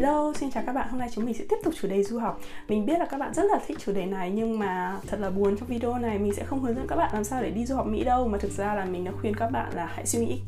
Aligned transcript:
Hello, 0.00 0.32
xin 0.34 0.50
chào 0.50 0.62
các 0.66 0.72
bạn. 0.72 0.88
Hôm 0.90 1.00
nay 1.00 1.08
chúng 1.14 1.24
mình 1.24 1.34
sẽ 1.34 1.44
tiếp 1.48 1.56
tục 1.64 1.74
chủ 1.80 1.88
đề 1.88 2.02
du 2.02 2.18
học. 2.18 2.40
Mình 2.68 2.86
biết 2.86 2.98
là 2.98 3.06
các 3.06 3.18
bạn 3.18 3.34
rất 3.34 3.42
là 3.42 3.60
thích 3.66 3.78
chủ 3.80 3.92
đề 3.92 4.06
này 4.06 4.30
nhưng 4.34 4.58
mà 4.58 4.98
thật 5.06 5.20
là 5.20 5.30
buồn 5.30 5.56
trong 5.56 5.68
video 5.68 5.98
này 5.98 6.18
mình 6.18 6.34
sẽ 6.34 6.44
không 6.44 6.60
hướng 6.60 6.74
dẫn 6.74 6.86
các 6.88 6.96
bạn 6.96 7.10
làm 7.14 7.24
sao 7.24 7.42
để 7.42 7.50
đi 7.50 7.66
du 7.66 7.76
học 7.76 7.86
Mỹ 7.86 8.04
đâu 8.04 8.28
mà 8.28 8.38
thực 8.38 8.50
ra 8.50 8.74
là 8.74 8.84
mình 8.84 9.04
đã 9.04 9.12
khuyên 9.20 9.34
các 9.36 9.50
bạn 9.50 9.72
là 9.74 9.86
hãy 9.86 10.06
suy 10.06 10.26
nghĩ 10.26 10.40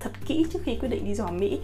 thật 0.00 0.10
kỹ 0.26 0.46
trước 0.52 0.58
khi 0.62 0.76
quyết 0.80 0.88
định 0.88 1.04
đi 1.04 1.14
du 1.14 1.24
học 1.24 1.32
Mỹ 1.32 1.60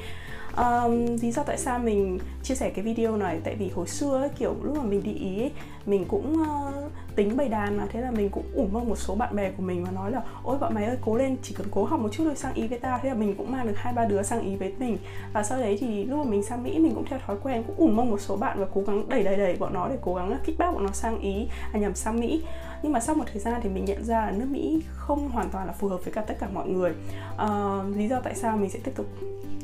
um, 0.56 1.16
lý 1.22 1.32
do 1.32 1.42
tại 1.42 1.58
sao 1.58 1.78
mình 1.78 2.18
chia 2.42 2.54
sẻ 2.54 2.70
cái 2.70 2.84
video 2.84 3.16
này 3.16 3.40
tại 3.44 3.54
vì 3.54 3.70
hồi 3.74 3.86
xưa 3.86 4.18
ấy, 4.20 4.28
kiểu 4.38 4.56
lúc 4.62 4.76
mà 4.76 4.82
mình 4.82 5.02
đi 5.02 5.12
ý 5.12 5.40
ấy, 5.40 5.52
mình 5.86 6.04
cũng 6.08 6.42
uh, 6.42 6.85
tính 7.16 7.36
bày 7.36 7.48
đàn 7.48 7.76
mà. 7.76 7.86
Thế 7.92 8.00
là 8.00 8.10
mình 8.10 8.30
cũng 8.30 8.44
ủng 8.54 8.70
hộ 8.72 8.80
một 8.80 8.96
số 8.96 9.14
bạn 9.14 9.36
bè 9.36 9.50
của 9.50 9.62
mình 9.62 9.84
và 9.84 9.90
nói 9.90 10.10
là, 10.10 10.22
ôi, 10.42 10.58
bọn 10.58 10.74
mày 10.74 10.84
ơi, 10.84 10.96
cố 11.04 11.16
lên, 11.16 11.36
chỉ 11.42 11.54
cần 11.58 11.66
cố 11.70 11.84
học 11.84 12.00
một 12.00 12.08
chút 12.12 12.24
thôi, 12.24 12.36
sang 12.36 12.54
ý 12.54 12.66
với 12.66 12.78
tao. 12.78 12.98
Thế 13.02 13.08
là 13.08 13.14
mình 13.14 13.34
cũng 13.38 13.52
mang 13.52 13.66
được 13.66 13.76
hai 13.76 13.92
ba 13.92 14.04
đứa 14.04 14.22
sang 14.22 14.40
ý 14.40 14.56
với 14.56 14.72
mình. 14.78 14.98
Và 15.32 15.42
sau 15.42 15.58
đấy 15.58 15.78
thì 15.80 16.04
lúc 16.04 16.18
mà 16.18 16.30
mình 16.30 16.42
sang 16.42 16.62
mỹ, 16.62 16.78
mình 16.78 16.94
cũng 16.94 17.04
theo 17.04 17.18
thói 17.26 17.36
quen, 17.42 17.62
cũng 17.66 17.76
ủng 17.76 17.96
mong 17.96 18.10
một 18.10 18.20
số 18.20 18.36
bạn 18.36 18.60
và 18.60 18.66
cố 18.74 18.80
gắng 18.80 19.08
đẩy 19.08 19.22
đẩy 19.22 19.36
đẩy 19.36 19.56
bọn 19.56 19.74
nó 19.74 19.88
để 19.88 19.96
cố 20.02 20.14
gắng 20.14 20.38
kích 20.44 20.58
bác 20.58 20.72
bọn 20.72 20.84
nó 20.84 20.92
sang 20.92 21.20
ý 21.20 21.48
à 21.72 21.78
nhầm, 21.78 21.94
sang 21.94 22.20
mỹ 22.20 22.42
nhưng 22.82 22.92
mà 22.92 23.00
sau 23.00 23.14
một 23.14 23.24
thời 23.32 23.40
gian 23.40 23.60
thì 23.62 23.68
mình 23.68 23.84
nhận 23.84 24.04
ra 24.04 24.26
là 24.26 24.30
nước 24.30 24.46
mỹ 24.50 24.82
không 24.96 25.28
hoàn 25.28 25.50
toàn 25.50 25.66
là 25.66 25.72
phù 25.72 25.88
hợp 25.88 26.04
với 26.04 26.12
cả 26.12 26.20
tất 26.20 26.34
cả 26.40 26.48
mọi 26.52 26.68
người. 26.68 26.92
Uh, 27.34 27.96
lý 27.96 28.08
do 28.08 28.20
tại 28.20 28.34
sao 28.34 28.56
mình 28.56 28.70
sẽ 28.70 28.78
tiếp 28.84 28.92
tục 28.94 29.06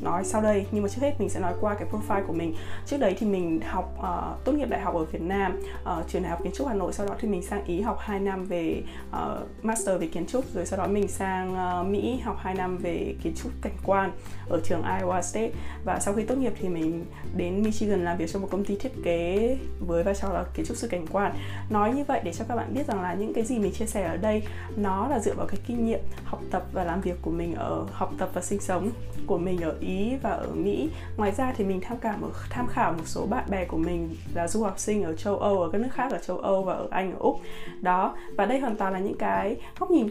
nói 0.03 0.25
sau 0.25 0.43
đây 0.43 0.66
nhưng 0.73 0.83
mà 0.83 0.89
trước 0.89 1.01
hết 1.03 1.15
mình 1.19 1.29
sẽ 1.29 1.41
nói 1.41 1.55
qua 1.61 1.75
cái 1.75 1.89
profile 1.93 2.27
của 2.27 2.33
mình. 2.33 2.55
Trước 2.87 2.97
đấy 2.97 3.17
thì 3.19 3.27
mình 3.27 3.61
học 3.61 3.95
uh, 3.98 4.45
tốt 4.45 4.53
nghiệp 4.53 4.69
đại 4.69 4.80
học 4.80 4.95
ở 4.95 5.05
Việt 5.05 5.23
Nam 5.23 5.61
uh, 5.83 6.09
trường 6.09 6.23
đại 6.23 6.30
học 6.30 6.41
kiến 6.43 6.53
trúc 6.55 6.69
Hà 6.69 6.75
Nội 6.75 6.93
sau 6.93 7.06
đó 7.06 7.15
thì 7.20 7.29
mình 7.29 7.43
sang 7.43 7.65
Ý 7.65 7.80
học 7.80 7.98
2 8.01 8.20
năm 8.20 8.45
về 8.45 8.83
uh, 9.11 9.65
master 9.65 10.01
về 10.01 10.06
kiến 10.06 10.27
trúc 10.27 10.45
rồi 10.55 10.67
sau 10.67 10.79
đó 10.79 10.87
mình 10.87 11.09
sang 11.09 11.53
uh, 11.81 11.87
Mỹ 11.87 12.20
học 12.25 12.37
2 12.41 12.55
năm 12.55 12.79
về 12.79 13.15
kiến 13.23 13.34
trúc 13.42 13.53
cảnh 13.62 13.77
quan 13.84 14.12
ở 14.48 14.61
trường 14.65 14.83
Iowa 14.83 15.23
State. 15.23 15.51
Và 15.84 16.01
sau 16.01 16.15
khi 16.15 16.23
tốt 16.23 16.39
nghiệp 16.39 16.53
thì 16.61 16.69
mình 16.69 17.05
đến 17.36 17.62
Michigan 17.62 18.05
làm 18.05 18.17
việc 18.17 18.31
cho 18.33 18.39
một 18.39 18.48
công 18.51 18.64
ty 18.64 18.77
thiết 18.77 18.92
kế 19.05 19.58
với 19.81 20.03
vai 20.03 20.14
trò 20.14 20.29
là 20.29 20.45
kiến 20.55 20.67
trúc 20.67 20.77
sư 20.77 20.89
cảnh 20.89 21.06
quan. 21.12 21.33
Nói 21.70 21.95
như 21.95 22.05
vậy 22.05 22.20
để 22.25 22.33
cho 22.33 22.45
các 22.48 22.56
bạn 22.56 22.75
biết 22.75 22.86
rằng 22.86 23.02
là 23.03 23.14
những 23.14 23.34
cái 23.34 23.45
gì 23.45 23.58
mình 23.58 23.72
chia 23.72 23.86
sẻ 23.86 24.03
ở 24.03 24.17
đây 24.17 24.42
nó 24.77 25.08
là 25.08 25.19
dựa 25.19 25.34
vào 25.34 25.47
cái 25.47 25.61
kinh 25.67 25.86
nghiệm 25.86 26.00
học 26.25 26.41
tập 26.50 26.62
và 26.72 26.84
làm 26.84 27.00
việc 27.00 27.22
của 27.22 27.31
mình 27.31 27.55
ở 27.55 27.86
học 27.92 28.12
tập 28.19 28.31
và 28.34 28.41
sinh 28.41 28.61
sống 28.61 28.91
của 29.27 29.39
mình 29.39 29.61
ở 29.61 29.77
Ý 29.81 29.92
Ý 29.92 30.17
và 30.22 30.31
ở 30.31 30.48
Mỹ. 30.55 30.91
Ngoài 31.17 31.33
ra 31.33 31.53
thì 31.56 31.64
mình 31.64 31.80
tham 31.80 31.98
khảo 32.00 32.19
một 32.20 32.30
tham 32.50 32.67
khảo 32.67 32.92
một 32.92 33.06
số 33.06 33.27
bạn 33.27 33.45
bè 33.50 33.64
của 33.64 33.77
mình 33.77 34.17
là 34.34 34.48
du 34.48 34.62
học 34.62 34.78
sinh 34.78 35.03
ở 35.03 35.17
châu 35.17 35.39
Âu 35.39 35.62
ở 35.62 35.70
các 35.73 35.80
nước 35.80 35.89
khác 35.92 36.12
ở 36.12 36.19
châu 36.19 36.39
Âu 36.39 36.62
và 36.62 36.73
ở 36.73 36.89
Anh 36.91 37.12
ở 37.12 37.19
Úc. 37.19 37.41
Đó, 37.80 38.17
và 38.36 38.47
đây 38.47 38.61
hoàn 38.61 38.77
toàn 38.77 38.92
là 38.92 38.98
những 38.98 39.19
cái 39.19 39.56
góc 39.78 39.91
nhìn 39.91 40.08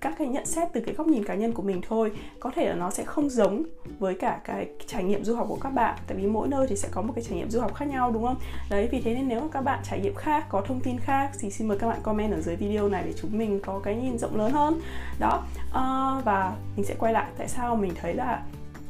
các 0.00 0.14
cái 0.18 0.28
nhận 0.28 0.46
xét 0.46 0.68
từ 0.72 0.80
cái 0.80 0.94
góc 0.94 1.06
nhìn 1.06 1.24
cá 1.24 1.34
nhân 1.34 1.52
của 1.52 1.62
mình 1.62 1.80
thôi. 1.88 2.12
Có 2.40 2.50
thể 2.54 2.68
là 2.68 2.74
nó 2.74 2.90
sẽ 2.90 3.04
không 3.04 3.30
giống 3.30 3.62
với 3.98 4.14
cả 4.14 4.40
cái 4.44 4.68
trải 4.86 5.04
nghiệm 5.04 5.24
du 5.24 5.34
học 5.34 5.46
của 5.48 5.58
các 5.60 5.70
bạn. 5.70 5.98
Tại 6.06 6.16
vì 6.16 6.26
mỗi 6.26 6.48
nơi 6.48 6.66
thì 6.66 6.76
sẽ 6.76 6.88
có 6.90 7.02
một 7.02 7.12
cái 7.16 7.24
trải 7.24 7.38
nghiệm 7.38 7.50
du 7.50 7.60
học 7.60 7.74
khác 7.74 7.88
nhau 7.88 8.10
đúng 8.10 8.24
không? 8.24 8.36
Đấy 8.70 8.88
vì 8.92 9.00
thế 9.00 9.14
nên 9.14 9.28
nếu 9.28 9.40
mà 9.40 9.48
các 9.52 9.60
bạn 9.60 9.80
trải 9.84 10.00
nghiệm 10.00 10.14
khác 10.14 10.46
có 10.48 10.60
thông 10.60 10.80
tin 10.80 10.98
khác 10.98 11.30
thì 11.40 11.50
xin 11.50 11.68
mời 11.68 11.78
các 11.78 11.88
bạn 11.88 11.98
comment 12.02 12.32
ở 12.32 12.40
dưới 12.40 12.56
video 12.56 12.88
này 12.88 13.02
để 13.06 13.12
chúng 13.12 13.38
mình 13.38 13.60
có 13.60 13.80
cái 13.84 13.96
nhìn 13.96 14.18
rộng 14.18 14.36
lớn 14.36 14.52
hơn. 14.52 14.80
Đó 15.18 15.42
uh, 15.68 16.24
và 16.24 16.56
mình 16.76 16.86
sẽ 16.86 16.94
quay 16.98 17.12
lại. 17.12 17.26
Tại 17.38 17.48
sao 17.48 17.76
mình 17.76 17.92
thấy 18.00 18.14
là 18.14 18.42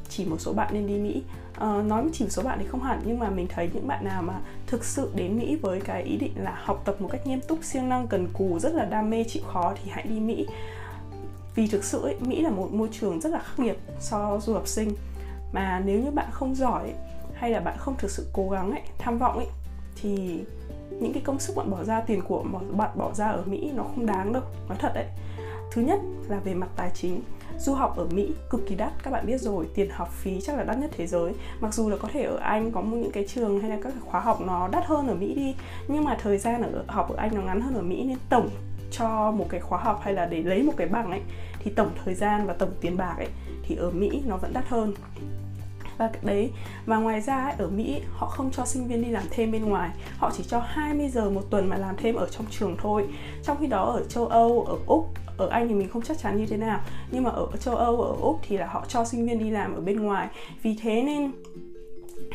chỉ 0.09 0.25
một 0.25 0.37
số 0.41 0.53
bạn 0.53 0.69
nên 0.73 0.87
đi 0.87 0.99
Mỹ? 0.99 1.23
Uh, 1.57 1.87
nói 1.87 2.05
chỉ 2.13 2.25
một 2.25 2.31
số 2.31 2.43
bạn 2.43 2.59
thì 2.61 2.67
không 2.67 2.83
hẳn 2.83 3.01
nhưng 3.05 3.19
mà 3.19 3.31
mình 3.31 3.47
thấy 3.49 3.71
những 3.75 3.89
bạn 3.89 4.05
nào 4.05 4.23
mà 4.23 4.35
thực 4.67 4.85
sự 4.85 5.11
đến 5.15 5.39
Mỹ 5.39 5.57
với 5.57 5.81
cái 5.81 6.03
ý 6.03 6.17
định 6.17 6.33
là 6.37 6.59
học 6.65 6.83
tập 6.85 7.01
một 7.01 7.09
cách 7.13 7.27
nghiêm 7.27 7.41
túc 7.41 7.65
siêng 7.65 7.89
năng 7.89 8.07
cần 8.07 8.29
cù 8.33 8.59
rất 8.59 8.75
là 8.75 8.85
đam 8.85 9.11
mê 9.11 9.25
chịu 9.25 9.43
khó 9.47 9.75
thì 9.83 9.91
hãy 9.91 10.07
đi 10.09 10.21
Mỹ 10.21 10.47
vì 11.55 11.67
thực 11.67 11.85
sự 11.85 12.03
ấy, 12.03 12.17
Mỹ 12.21 12.43
là 12.43 12.51
một 12.51 12.69
môi 12.73 12.89
trường 12.93 13.21
rất 13.21 13.31
là 13.31 13.39
khắc 13.39 13.59
nghiệt 13.59 13.79
so 14.01 14.41
du 14.43 14.53
học 14.55 14.69
sinh. 14.69 14.95
Mà 15.53 15.83
nếu 15.85 16.01
như 16.01 16.11
bạn 16.11 16.29
không 16.33 16.55
giỏi 16.55 16.93
hay 17.35 17.51
là 17.51 17.61
bạn 17.61 17.77
không 17.79 17.95
thực 17.99 18.11
sự 18.11 18.27
cố 18.33 18.49
gắng 18.51 18.71
ấy, 18.71 18.83
tham 18.99 19.19
vọng 19.19 19.37
ấy 19.37 19.47
thì 19.97 20.45
những 20.91 21.13
cái 21.13 21.23
công 21.27 21.39
sức 21.39 21.57
bạn 21.57 21.71
bỏ 21.71 21.85
ra 21.85 22.01
tiền 22.01 22.21
của 22.29 22.45
bạn 22.77 22.91
bỏ 22.95 23.13
ra 23.15 23.31
ở 23.31 23.43
Mỹ 23.47 23.71
nó 23.75 23.83
không 23.83 24.07
đáng 24.07 24.33
đâu 24.33 24.43
nói 24.69 24.79
thật 24.81 24.93
đấy. 24.95 25.07
Thứ 25.73 25.83
nhất 25.83 26.01
là 26.29 26.39
về 26.39 26.55
mặt 26.55 26.69
tài 26.77 26.91
chính. 26.95 27.23
Du 27.59 27.75
học 27.75 27.97
ở 27.97 28.07
Mỹ 28.11 28.35
cực 28.51 28.67
kỳ 28.67 28.75
đắt 28.75 28.93
các 29.03 29.11
bạn 29.11 29.27
biết 29.27 29.41
rồi 29.41 29.67
tiền 29.75 29.91
học 29.91 30.09
phí 30.13 30.41
chắc 30.41 30.57
là 30.57 30.65
đắt 30.65 30.79
nhất 30.79 30.91
thế 30.97 31.07
giới. 31.07 31.33
Mặc 31.61 31.75
dù 31.75 31.91
là 31.91 31.97
có 31.97 32.09
thể 32.13 32.23
ở 32.23 32.37
Anh 32.37 32.73
có 32.73 32.83
những 32.83 33.13
cái 33.13 33.27
trường 33.29 33.61
hay 33.61 33.71
là 33.71 33.79
các 33.83 33.93
khóa 34.01 34.21
học 34.21 34.41
nó 34.41 34.69
đắt 34.69 34.85
hơn 34.87 35.09
ở 35.09 35.15
Mỹ 35.15 35.35
đi 35.35 35.55
nhưng 35.89 36.05
mà 36.05 36.17
thời 36.23 36.39
gian 36.39 36.63
ở 36.63 36.85
học 36.87 37.09
ở 37.11 37.17
Anh 37.17 37.35
nó 37.35 37.43
ngắn 37.43 37.61
hơn 37.61 37.75
ở 37.75 37.83
Mỹ 37.83 38.05
nên 38.05 38.19
tổng 38.29 38.49
cho 38.93 39.31
một 39.31 39.47
cái 39.49 39.61
khóa 39.61 39.79
học 39.79 40.01
hay 40.05 40.15
là 40.15 40.27
để 40.27 40.43
lấy 40.43 40.63
một 40.63 40.73
cái 40.77 40.87
bằng 40.87 41.11
ấy 41.11 41.21
thì 41.59 41.71
tổng 41.77 41.91
thời 42.05 42.15
gian 42.15 42.47
và 42.47 42.53
tổng 42.53 42.71
tiền 42.81 42.97
bạc 42.97 43.15
ấy 43.19 43.29
thì 43.63 43.77
ở 43.77 43.91
Mỹ 43.91 44.23
nó 44.27 44.37
vẫn 44.37 44.53
đắt 44.53 44.69
hơn. 44.69 44.95
Và 45.99 46.11
đấy 46.23 46.51
và 46.87 46.97
ngoài 46.97 47.21
ra 47.21 47.45
ấy, 47.45 47.55
ở 47.59 47.69
Mỹ 47.69 48.03
họ 48.13 48.27
không 48.27 48.51
cho 48.51 48.65
sinh 48.65 48.87
viên 48.87 49.03
đi 49.03 49.09
làm 49.09 49.25
thêm 49.31 49.53
bên 49.53 49.65
ngoài 49.65 49.91
họ 50.19 50.31
chỉ 50.37 50.45
cho 50.45 50.61
20 50.67 51.09
giờ 51.09 51.31
một 51.31 51.43
tuần 51.51 51.69
mà 51.69 51.77
làm 51.77 51.97
thêm 51.97 52.15
ở 52.15 52.29
trong 52.29 52.47
trường 52.51 52.77
thôi. 52.83 53.09
Trong 53.43 53.57
khi 53.61 53.67
đó 53.67 53.85
ở 53.85 54.05
châu 54.05 54.27
Âu 54.27 54.65
ở 54.65 54.77
Úc 54.87 55.09
ở 55.37 55.49
Anh 55.49 55.69
thì 55.69 55.75
mình 55.75 55.89
không 55.89 56.03
chắc 56.03 56.19
chắn 56.19 56.37
như 56.37 56.47
thế 56.47 56.57
nào 56.57 56.81
nhưng 57.11 57.25
mà 57.25 57.31
ở 57.31 57.47
châu 57.61 57.77
Âu 57.77 58.03
ở 58.03 58.15
Úc 58.21 58.41
thì 58.43 58.57
là 58.57 58.67
họ 58.67 58.85
cho 58.89 59.05
sinh 59.05 59.27
viên 59.27 59.39
đi 59.39 59.51
làm 59.51 59.75
ở 59.75 59.81
bên 59.81 60.01
ngoài. 60.01 60.29
Vì 60.63 60.77
thế 60.83 61.03
nên 61.03 61.33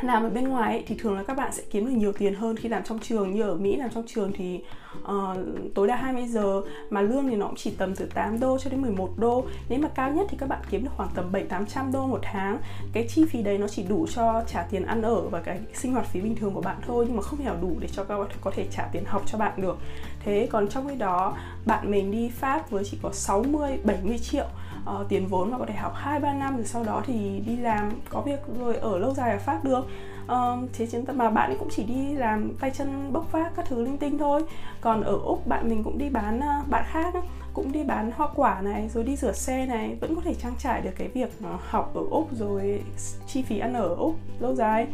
làm 0.02 0.24
ở 0.24 0.30
bên 0.30 0.48
ngoài 0.48 0.74
ấy, 0.74 0.84
thì 0.88 0.96
thường 1.00 1.18
là 1.18 1.24
các 1.24 1.38
bạn 1.38 1.52
sẽ 1.52 1.64
kiếm 1.72 1.86
được 1.86 1.92
nhiều 1.92 2.14
tiền 2.14 2.36
hơn 2.36 2.56
khi 2.56 2.70
làm 2.70 2.84
trong 2.84 3.00
trường. 3.00 3.36
Như 3.36 3.42
ở 3.42 3.56
Mỹ 3.56 3.76
làm 3.76 3.90
trong 3.90 4.04
trường 4.08 4.32
thì 4.34 4.64
uh, 5.04 5.38
tối 5.76 5.88
đa 5.88 5.96
20 5.96 6.28
giờ 6.28 6.62
mà 6.90 7.02
lương 7.02 7.28
thì 7.28 7.36
nó 7.36 7.46
cũng 7.46 7.56
chỉ 7.56 7.72
tầm 7.78 7.96
từ 7.96 8.06
8 8.06 8.40
đô 8.40 8.58
cho 8.58 8.70
đến 8.70 8.82
11 8.82 9.10
đô. 9.18 9.46
Nếu 9.70 9.80
mà 9.80 9.88
cao 9.88 10.12
nhất 10.12 10.28
thì 10.30 10.38
các 10.40 10.50
bạn 10.50 10.60
kiếm 10.70 10.84
được 10.84 10.92
khoảng 10.98 11.10
tầm 11.16 11.32
7 11.32 11.44
800 11.44 11.92
đô 11.92 12.08
một 12.08 12.20
tháng. 12.22 12.58
Cái 12.94 13.08
chi 13.10 13.26
phí 13.26 13.44
đấy 13.44 13.58
nó 13.58 13.68
chỉ 13.68 13.84
đủ 13.84 14.08
cho 14.16 14.44
trả 14.48 14.64
tiền 14.64 14.86
ăn 14.86 15.02
ở 15.02 15.22
và 15.22 15.42
cái 15.42 15.60
sinh 15.74 15.94
hoạt 15.94 16.06
phí 16.06 16.22
bình 16.22 16.36
thường 16.36 16.54
của 16.54 16.62
bạn 16.62 16.78
thôi 16.88 17.06
nhưng 17.08 17.16
mà 17.16 17.22
không 17.22 17.40
thể 17.40 17.52
đủ 17.62 17.76
để 17.80 17.88
cho 17.92 18.04
các 18.04 18.18
bạn 18.20 18.28
có 18.42 18.52
thể 18.56 18.68
trả 18.72 18.84
tiền 18.92 19.04
học 19.06 19.22
cho 19.26 19.38
bạn 19.38 19.54
được. 19.58 19.78
Thế 20.20 20.48
còn 20.52 20.68
trong 20.68 20.88
khi 20.88 20.96
đó 20.96 21.38
bạn 21.66 21.92
mình 21.92 22.12
đi 22.12 22.30
Pháp 22.30 22.70
với 22.70 22.84
chỉ 22.92 22.98
có 23.02 23.12
60 23.14 23.78
70 23.84 24.18
triệu 24.18 24.46
uh, 24.96 25.10
tiền 25.10 25.28
vốn 25.28 25.52
và 25.52 25.58
có 25.58 25.66
thể 25.66 25.74
học 25.74 25.94
2 25.96 26.20
3 26.20 26.34
năm 26.34 26.56
rồi 26.56 26.66
sau 26.66 26.84
đó 26.84 27.02
thì 27.06 27.42
đi 27.46 27.56
làm 27.56 27.92
có 28.10 28.22
việc 28.22 28.40
rồi 28.60 28.76
ở 28.76 28.98
lâu 28.98 29.14
dài 29.14 29.32
ở 29.32 29.40
Pháp 29.40 29.64
được. 29.64 29.88
Uh, 30.26 30.70
thế 30.74 30.88
chúng 30.92 31.06
mà 31.14 31.30
bạn 31.30 31.50
ấy 31.50 31.58
cũng 31.60 31.70
chỉ 31.72 31.84
đi 31.84 32.14
làm 32.14 32.52
tay 32.60 32.72
chân 32.72 33.14
bốc 33.14 33.32
vác 33.32 33.56
các 33.56 33.66
thứ 33.66 33.84
linh 33.84 33.98
tinh 33.98 34.18
thôi. 34.18 34.44
Còn 34.82 35.02
ở 35.02 35.18
úc 35.24 35.48
bạn 35.48 35.70
mình 35.70 35.84
cũng 35.84 35.98
đi 35.98 36.10
bán 36.10 36.40
uh, 36.40 36.70
bạn 36.70 36.84
khác 36.88 37.14
cũng 37.58 37.72
đi 37.72 37.84
bán 37.84 38.12
hoa 38.12 38.28
quả 38.36 38.62
này 38.62 38.90
rồi 38.94 39.04
đi 39.04 39.16
rửa 39.16 39.32
xe 39.32 39.66
này 39.66 39.98
vẫn 40.02 40.16
có 40.16 40.22
thể 40.22 40.34
trang 40.34 40.54
trải 40.60 40.82
được 40.82 40.90
cái 40.98 41.08
việc 41.08 41.30
ờ, 41.44 41.58
học 41.62 41.92
ở 41.96 42.02
úc 42.10 42.30
rồi 42.38 42.82
chi 43.28 43.42
phí 43.42 43.60
ăn 43.60 43.74
ở 43.74 43.96
úc 43.96 44.16
lâu 44.40 44.56
dài. 44.56 44.88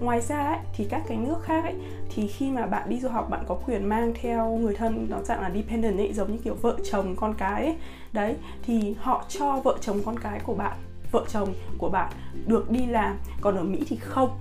Ngoài 0.00 0.20
ra 0.20 0.42
ấy, 0.42 0.58
thì 0.76 0.86
các 0.90 1.02
cái 1.08 1.18
nước 1.18 1.42
khác 1.42 1.64
ấy 1.64 1.74
thì 2.14 2.26
khi 2.26 2.50
mà 2.50 2.66
bạn 2.66 2.88
đi 2.88 3.00
du 3.00 3.08
học 3.08 3.30
bạn 3.30 3.44
có 3.48 3.54
quyền 3.66 3.88
mang 3.88 4.12
theo 4.22 4.50
người 4.50 4.74
thân 4.74 5.06
nó 5.10 5.22
dạng 5.22 5.40
là 5.40 5.50
dependent 5.54 5.98
ấy 5.98 6.12
giống 6.12 6.32
như 6.32 6.38
kiểu 6.38 6.54
vợ 6.54 6.76
chồng 6.90 7.16
con 7.16 7.34
cái 7.38 7.64
ấy. 7.64 7.76
Đấy 8.12 8.34
thì 8.62 8.94
họ 8.98 9.24
cho 9.28 9.60
vợ 9.64 9.78
chồng 9.80 10.00
con 10.04 10.18
cái 10.18 10.40
của 10.40 10.54
bạn 10.54 10.78
vợ 11.12 11.24
chồng 11.28 11.54
của 11.78 11.88
bạn 11.88 12.12
được 12.46 12.70
đi 12.70 12.86
làm. 12.86 13.16
Còn 13.40 13.56
ở 13.56 13.62
mỹ 13.62 13.82
thì 13.88 13.96
không 13.96 14.38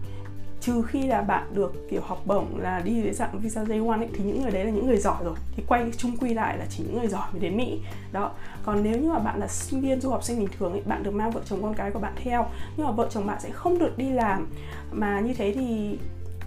trừ 0.69 0.81
khi 0.88 1.03
là 1.03 1.22
bạn 1.22 1.44
được 1.53 1.90
kiểu 1.90 2.02
học 2.02 2.22
bổng 2.25 2.59
là 2.59 2.80
đi 2.80 3.02
dưới 3.02 3.13
dạng 3.13 3.40
visa 3.40 3.63
J-1 3.63 3.97
ấy, 3.97 4.07
thì 4.13 4.24
những 4.24 4.41
người 4.41 4.52
đấy 4.52 4.66
là 4.66 4.72
những 4.72 4.88
người 4.88 4.97
giỏi 4.97 5.24
rồi. 5.24 5.35
Thì 5.56 5.63
quay 5.68 5.91
chung 5.97 6.18
quy 6.18 6.34
lại 6.34 6.57
là 6.57 6.66
chỉ 6.69 6.84
những 6.84 7.00
người 7.00 7.07
giỏi 7.07 7.28
mới 7.31 7.41
đến 7.41 7.57
mỹ. 7.57 7.80
Đó. 8.12 8.31
Còn 8.63 8.84
nếu 8.84 9.00
như 9.00 9.09
mà 9.09 9.19
bạn 9.19 9.40
là 9.40 9.47
sinh 9.47 9.81
viên 9.81 10.02
du 10.02 10.09
học 10.09 10.24
sinh 10.24 10.40
bình 10.40 10.47
thường 10.59 10.72
ấy, 10.72 10.81
bạn 10.85 11.03
được 11.03 11.12
mang 11.12 11.31
vợ 11.31 11.41
chồng 11.46 11.59
con 11.62 11.74
cái 11.74 11.91
của 11.91 12.00
bạn 12.00 12.13
theo 12.24 12.46
nhưng 12.78 12.85
mà 12.85 12.91
vợ 12.91 13.07
chồng 13.12 13.28
bạn 13.28 13.40
sẽ 13.40 13.50
không 13.50 13.80
được 13.80 13.97
đi 13.97 14.09
làm 14.09 14.47
mà 14.91 15.19
như 15.19 15.34
thế 15.34 15.53
thì 15.56 15.97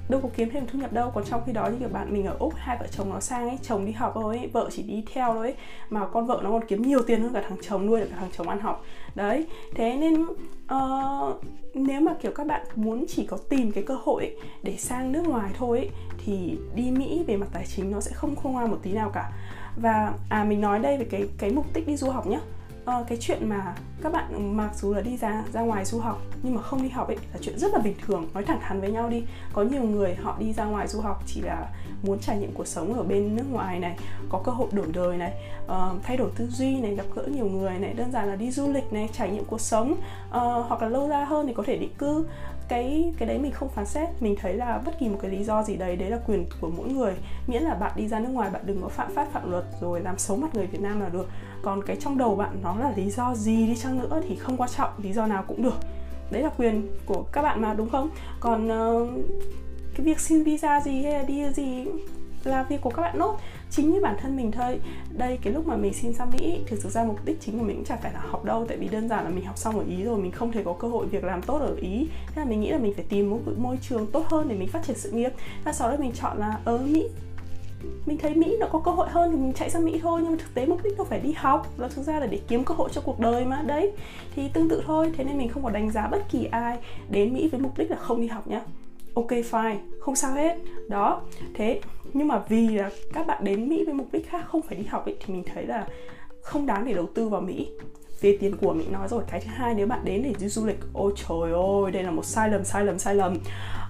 đâu 0.09 0.21
có 0.21 0.29
kiếm 0.37 0.51
thêm 0.51 0.67
thu 0.73 0.79
nhập 0.79 0.93
đâu. 0.93 1.11
Còn 1.15 1.25
trong 1.25 1.43
khi 1.47 1.53
đó 1.53 1.67
như 1.67 1.77
kiểu 1.79 1.89
bạn 1.89 2.13
mình 2.13 2.27
ở 2.27 2.37
úc 2.39 2.55
hai 2.57 2.77
vợ 2.81 2.87
chồng 2.91 3.11
nó 3.11 3.21
sang 3.21 3.49
ấy 3.49 3.59
chồng 3.63 3.87
đi 3.87 3.93
học 3.93 4.13
thôi 4.15 4.39
ấy, 4.39 4.51
vợ 4.53 4.69
chỉ 4.73 4.83
đi 4.83 5.05
theo 5.15 5.35
thôi 5.35 5.47
ấy 5.47 5.57
mà 5.91 6.07
con 6.07 6.27
vợ 6.27 6.41
nó 6.45 6.51
còn 6.51 6.67
kiếm 6.69 6.83
nhiều 6.83 7.03
tiền 7.07 7.23
hơn 7.23 7.33
cả 7.33 7.43
thằng 7.49 7.59
chồng 7.63 7.87
nuôi 7.87 8.01
được 8.01 8.07
cả 8.11 8.17
thằng 8.21 8.31
chồng 8.37 8.49
ăn 8.49 8.61
học 8.61 8.85
đấy 9.15 9.47
thế 9.75 9.97
nên 9.97 10.23
uh, 10.23 11.45
nếu 11.75 12.01
mà 12.01 12.15
kiểu 12.23 12.33
các 12.35 12.47
bạn 12.47 12.67
muốn 12.77 13.05
chỉ 13.09 13.27
có 13.27 13.37
tìm 13.37 13.73
cái 13.73 13.85
cơ 13.85 13.95
hội 14.03 14.37
để 14.63 14.77
sang 14.77 15.13
nước 15.13 15.27
ngoài 15.27 15.51
thôi 15.59 15.79
ấy, 15.79 15.91
thì 16.25 16.59
đi 16.75 16.91
mỹ 16.91 17.25
về 17.27 17.37
mặt 17.37 17.49
tài 17.53 17.67
chính 17.67 17.91
nó 17.91 18.01
sẽ 18.01 18.11
không 18.15 18.37
khôn 18.37 18.53
ngoan 18.53 18.71
một 18.71 18.79
tí 18.83 18.93
nào 18.93 19.11
cả. 19.15 19.33
Và 19.77 20.13
à 20.29 20.45
mình 20.45 20.61
nói 20.61 20.79
đây 20.79 20.99
về 20.99 21.05
cái 21.11 21.29
cái 21.39 21.51
mục 21.51 21.67
đích 21.75 21.87
đi 21.87 21.97
du 21.97 22.11
học 22.11 22.27
nhé 22.27 22.41
uh, 22.83 23.09
cái 23.09 23.19
chuyện 23.21 23.49
mà 23.49 23.75
các 24.03 24.13
bạn 24.13 24.57
mặc 24.57 24.71
dù 24.75 24.95
là 24.95 25.01
đi 25.01 25.17
ra 25.17 25.45
ra 25.53 25.61
ngoài 25.61 25.85
du 25.85 25.99
học 25.99 26.19
nhưng 26.43 26.55
mà 26.55 26.63
không 26.63 26.83
đi 26.83 26.89
học 26.89 27.09
ấy 27.09 27.17
là 27.33 27.39
chuyện 27.41 27.59
rất 27.59 27.73
là 27.73 27.79
bình 27.79 27.95
thường 28.07 28.29
nói 28.35 28.45
thẳng 28.45 28.61
thắn 28.63 28.81
với 28.81 28.93
nhau 28.93 29.09
đi. 29.09 29.23
Có 29.53 29.63
nhiều 29.63 29.83
người 29.83 30.15
họ 30.15 30.37
đi 30.39 30.53
ra 30.53 30.65
ngoài 30.65 30.89
du 30.89 31.01
học 31.01 31.23
chỉ 31.27 31.41
là 31.41 31.69
muốn 32.03 32.19
trải 32.19 32.39
nghiệm 32.39 32.53
cuộc 32.55 32.67
sống 32.67 32.95
ở 32.95 33.03
bên 33.03 33.37
nước 33.37 33.45
ngoài 33.53 33.79
này 33.79 33.99
có 34.29 34.43
cơ 34.45 34.53
hội 34.53 34.69
đổi 34.73 34.87
đời 34.93 35.17
này 35.17 35.33
uh, 35.65 36.03
thay 36.03 36.17
đổi 36.17 36.31
tư 36.37 36.47
duy 36.51 36.81
này 36.81 36.95
gặp 36.95 37.07
gỡ 37.15 37.23
nhiều 37.23 37.47
người 37.47 37.79
này 37.79 37.95
đơn 37.95 38.13
giản 38.13 38.29
là 38.29 38.37
đi 38.37 38.51
du 38.51 38.73
lịch 38.73 38.93
này 38.93 39.09
trải 39.13 39.31
nghiệm 39.31 39.45
cuộc 39.45 39.61
sống 39.61 39.93
uh, 39.93 39.99
hoặc 40.69 40.83
là 40.83 40.89
lâu 40.89 41.09
ra 41.09 41.25
hơn 41.25 41.47
thì 41.47 41.55
có 41.55 41.63
thể 41.67 41.79
định 41.79 41.95
cư. 41.99 42.27
Cái 42.69 43.15
cái 43.19 43.29
đấy 43.29 43.39
mình 43.39 43.53
không 43.53 43.69
phán 43.69 43.87
xét 43.87 44.09
mình 44.21 44.37
thấy 44.41 44.55
là 44.55 44.83
bất 44.85 44.99
kỳ 45.01 45.09
một 45.09 45.19
cái 45.23 45.31
lý 45.31 45.45
do 45.45 45.63
gì 45.63 45.77
đấy 45.77 45.97
đấy 45.97 46.11
là 46.11 46.19
quyền 46.27 46.47
của 46.61 46.71
mỗi 46.77 46.89
người. 46.89 47.15
Miễn 47.47 47.63
là 47.63 47.75
bạn 47.75 47.93
đi 47.97 48.09
ra 48.09 48.21
nước 48.21 48.29
ngoài 48.29 48.51
bạn 48.51 48.63
đừng 48.67 48.83
có 48.83 48.89
phạm 48.89 49.15
pháp 49.15 49.29
phạm 49.33 49.51
luật 49.51 49.65
rồi 49.81 50.01
làm 50.01 50.19
xấu 50.19 50.37
mặt 50.37 50.55
người 50.55 50.67
Việt 50.67 50.81
Nam 50.81 51.01
là 51.01 51.09
được 51.09 51.29
còn 51.63 51.83
cái 51.83 51.97
trong 51.97 52.19
đầu 52.19 52.37
bạn 52.37 52.57
nó 52.63 52.77
là 52.77 52.93
lý 52.97 53.11
do 53.11 53.35
gì 53.35 53.67
đi 53.67 53.77
chăng 53.77 53.99
nữa 53.99 54.23
thì 54.29 54.37
không 54.37 54.57
quan 54.57 54.71
trọng 54.77 54.91
lý 55.03 55.13
do 55.13 55.27
nào 55.27 55.45
cũng 55.49 55.63
được. 55.63 55.77
Đấy 56.31 56.43
là 56.43 56.51
quyền 56.59 56.89
của 57.07 57.25
các 57.33 57.43
bạn 57.43 57.63
mà 57.63 57.75
đúng 57.75 57.91
không? 57.91 58.11
Còn 58.41 58.67
uh, 58.67 59.09
cái 59.95 60.07
việc 60.07 60.21
xin 60.21 60.43
visa 60.43 60.81
gì 60.81 61.03
hay 61.03 61.13
là 61.13 61.23
đi 61.23 61.51
gì 61.55 61.85
là 62.45 62.63
việc 62.63 62.81
của 62.81 62.91
các 62.91 63.03
bạn 63.03 63.19
nốt 63.19 63.39
chính 63.71 63.91
như 63.91 64.01
bản 64.01 64.17
thân 64.21 64.37
mình 64.37 64.53
thôi. 64.53 64.81
Đây 65.11 65.39
cái 65.43 65.53
lúc 65.53 65.67
mà 65.67 65.77
mình 65.77 65.95
xin 65.95 66.13
sang 66.13 66.31
mỹ 66.31 66.61
thì 66.67 66.77
thực 66.83 66.93
ra 66.93 67.05
mục 67.05 67.25
đích 67.25 67.41
chính 67.41 67.59
của 67.59 67.65
mình 67.65 67.77
cũng 67.77 67.85
chả 67.85 67.97
phải 67.97 68.13
là 68.13 68.21
học 68.21 68.45
đâu 68.45 68.67
tại 68.69 68.77
vì 68.77 68.89
đơn 68.89 69.09
giản 69.09 69.25
là 69.25 69.31
mình 69.31 69.45
học 69.45 69.59
xong 69.59 69.79
ở 69.79 69.85
ý 69.89 70.03
rồi 70.03 70.19
mình 70.19 70.31
không 70.31 70.53
thể 70.53 70.63
có 70.65 70.73
cơ 70.73 70.89
hội 70.89 71.07
việc 71.07 71.25
làm 71.25 71.43
tốt 71.43 71.59
ở 71.59 71.75
ý. 71.81 72.09
Thế 72.27 72.43
là 72.43 72.45
mình 72.45 72.61
nghĩ 72.61 72.71
là 72.71 72.79
mình 72.79 72.95
phải 72.95 73.05
tìm 73.09 73.31
một 73.31 73.39
môi 73.57 73.79
trường 73.83 74.07
tốt 74.07 74.25
hơn 74.27 74.49
để 74.49 74.57
mình 74.57 74.69
phát 74.69 74.85
triển 74.87 74.99
sự 74.99 75.11
nghiệp. 75.11 75.33
Và 75.65 75.73
sau 75.73 75.91
đó 75.91 75.97
mình 75.99 76.13
chọn 76.13 76.39
là 76.39 76.59
ở 76.65 76.79
mỹ 76.79 77.09
mình 78.07 78.19
thấy 78.19 78.35
Mỹ 78.35 78.57
nó 78.61 78.67
có 78.73 78.79
cơ 78.79 78.91
hội 78.91 79.09
hơn 79.11 79.31
thì 79.31 79.37
mình 79.37 79.53
chạy 79.53 79.71
sang 79.71 79.85
Mỹ 79.85 80.01
thôi, 80.03 80.21
nhưng 80.23 80.31
mà 80.31 80.39
thực 80.41 80.55
tế 80.55 80.67
mục 80.67 80.83
đích 80.83 80.97
đâu 80.97 81.07
phải 81.11 81.21
đi 81.21 81.33
học 81.33 81.67
là 81.79 81.89
thực 81.89 82.03
ra 82.03 82.21
là 82.21 82.27
để 82.27 82.41
kiếm 82.49 82.65
cơ 82.65 82.75
hội 82.75 82.91
cho 82.93 83.01
cuộc 83.01 83.21
đời 83.21 83.45
mà, 83.45 83.63
đấy. 83.67 83.93
Thì 84.35 84.49
tương 84.55 84.69
tự 84.69 84.83
thôi, 84.87 85.13
thế 85.17 85.25
nên 85.25 85.39
mình 85.39 85.49
không 85.49 85.63
có 85.63 85.71
đánh 85.71 85.91
giá 85.91 86.09
bất 86.09 86.23
kỳ 86.31 86.45
ai 86.45 86.79
đến 87.11 87.35
Mỹ 87.35 87.49
với 87.49 87.61
mục 87.61 87.79
đích 87.79 87.91
là 87.91 87.97
không 87.97 88.21
đi 88.21 88.27
học 88.27 88.49
nhá. 88.49 88.63
Ok, 89.15 89.31
fine, 89.31 89.77
không 90.01 90.17
sao 90.17 90.35
hết. 90.35 90.59
Đó, 90.89 91.21
thế, 91.55 91.81
nhưng 92.13 92.29
mà 92.29 92.43
vì 92.49 92.69
là 92.69 92.91
các 93.13 93.27
bạn 93.27 93.45
đến 93.45 93.69
mỹ 93.69 93.85
với 93.85 93.95
mục 93.95 94.07
đích 94.13 94.29
khác 94.29 94.45
không 94.49 94.63
phải 94.63 94.77
đi 94.77 94.85
học 94.85 95.07
ấy, 95.07 95.17
thì 95.21 95.35
mình 95.35 95.45
thấy 95.55 95.67
là 95.67 95.87
không 96.43 96.67
đáng 96.67 96.85
để 96.85 96.93
đầu 96.93 97.07
tư 97.15 97.29
vào 97.29 97.41
mỹ 97.41 97.69
về 98.23 98.37
tiền 98.41 98.57
của 98.57 98.73
mình 98.73 98.93
nói 98.93 99.09
rồi. 99.09 99.23
Cái 99.31 99.41
thứ 99.41 99.51
hai, 99.55 99.75
nếu 99.75 99.87
bạn 99.87 100.05
đến 100.05 100.23
để 100.23 100.35
đi 100.39 100.49
du 100.49 100.67
lịch, 100.67 100.81
ôi 100.93 101.13
trời 101.17 101.53
ơi, 101.53 101.93
đây 101.93 102.03
là 102.03 102.11
một 102.11 102.25
sai 102.25 102.49
lầm 102.51 102.65
sai 102.65 102.85
lầm 102.85 102.99
sai 102.99 103.15
lầm. 103.15 103.39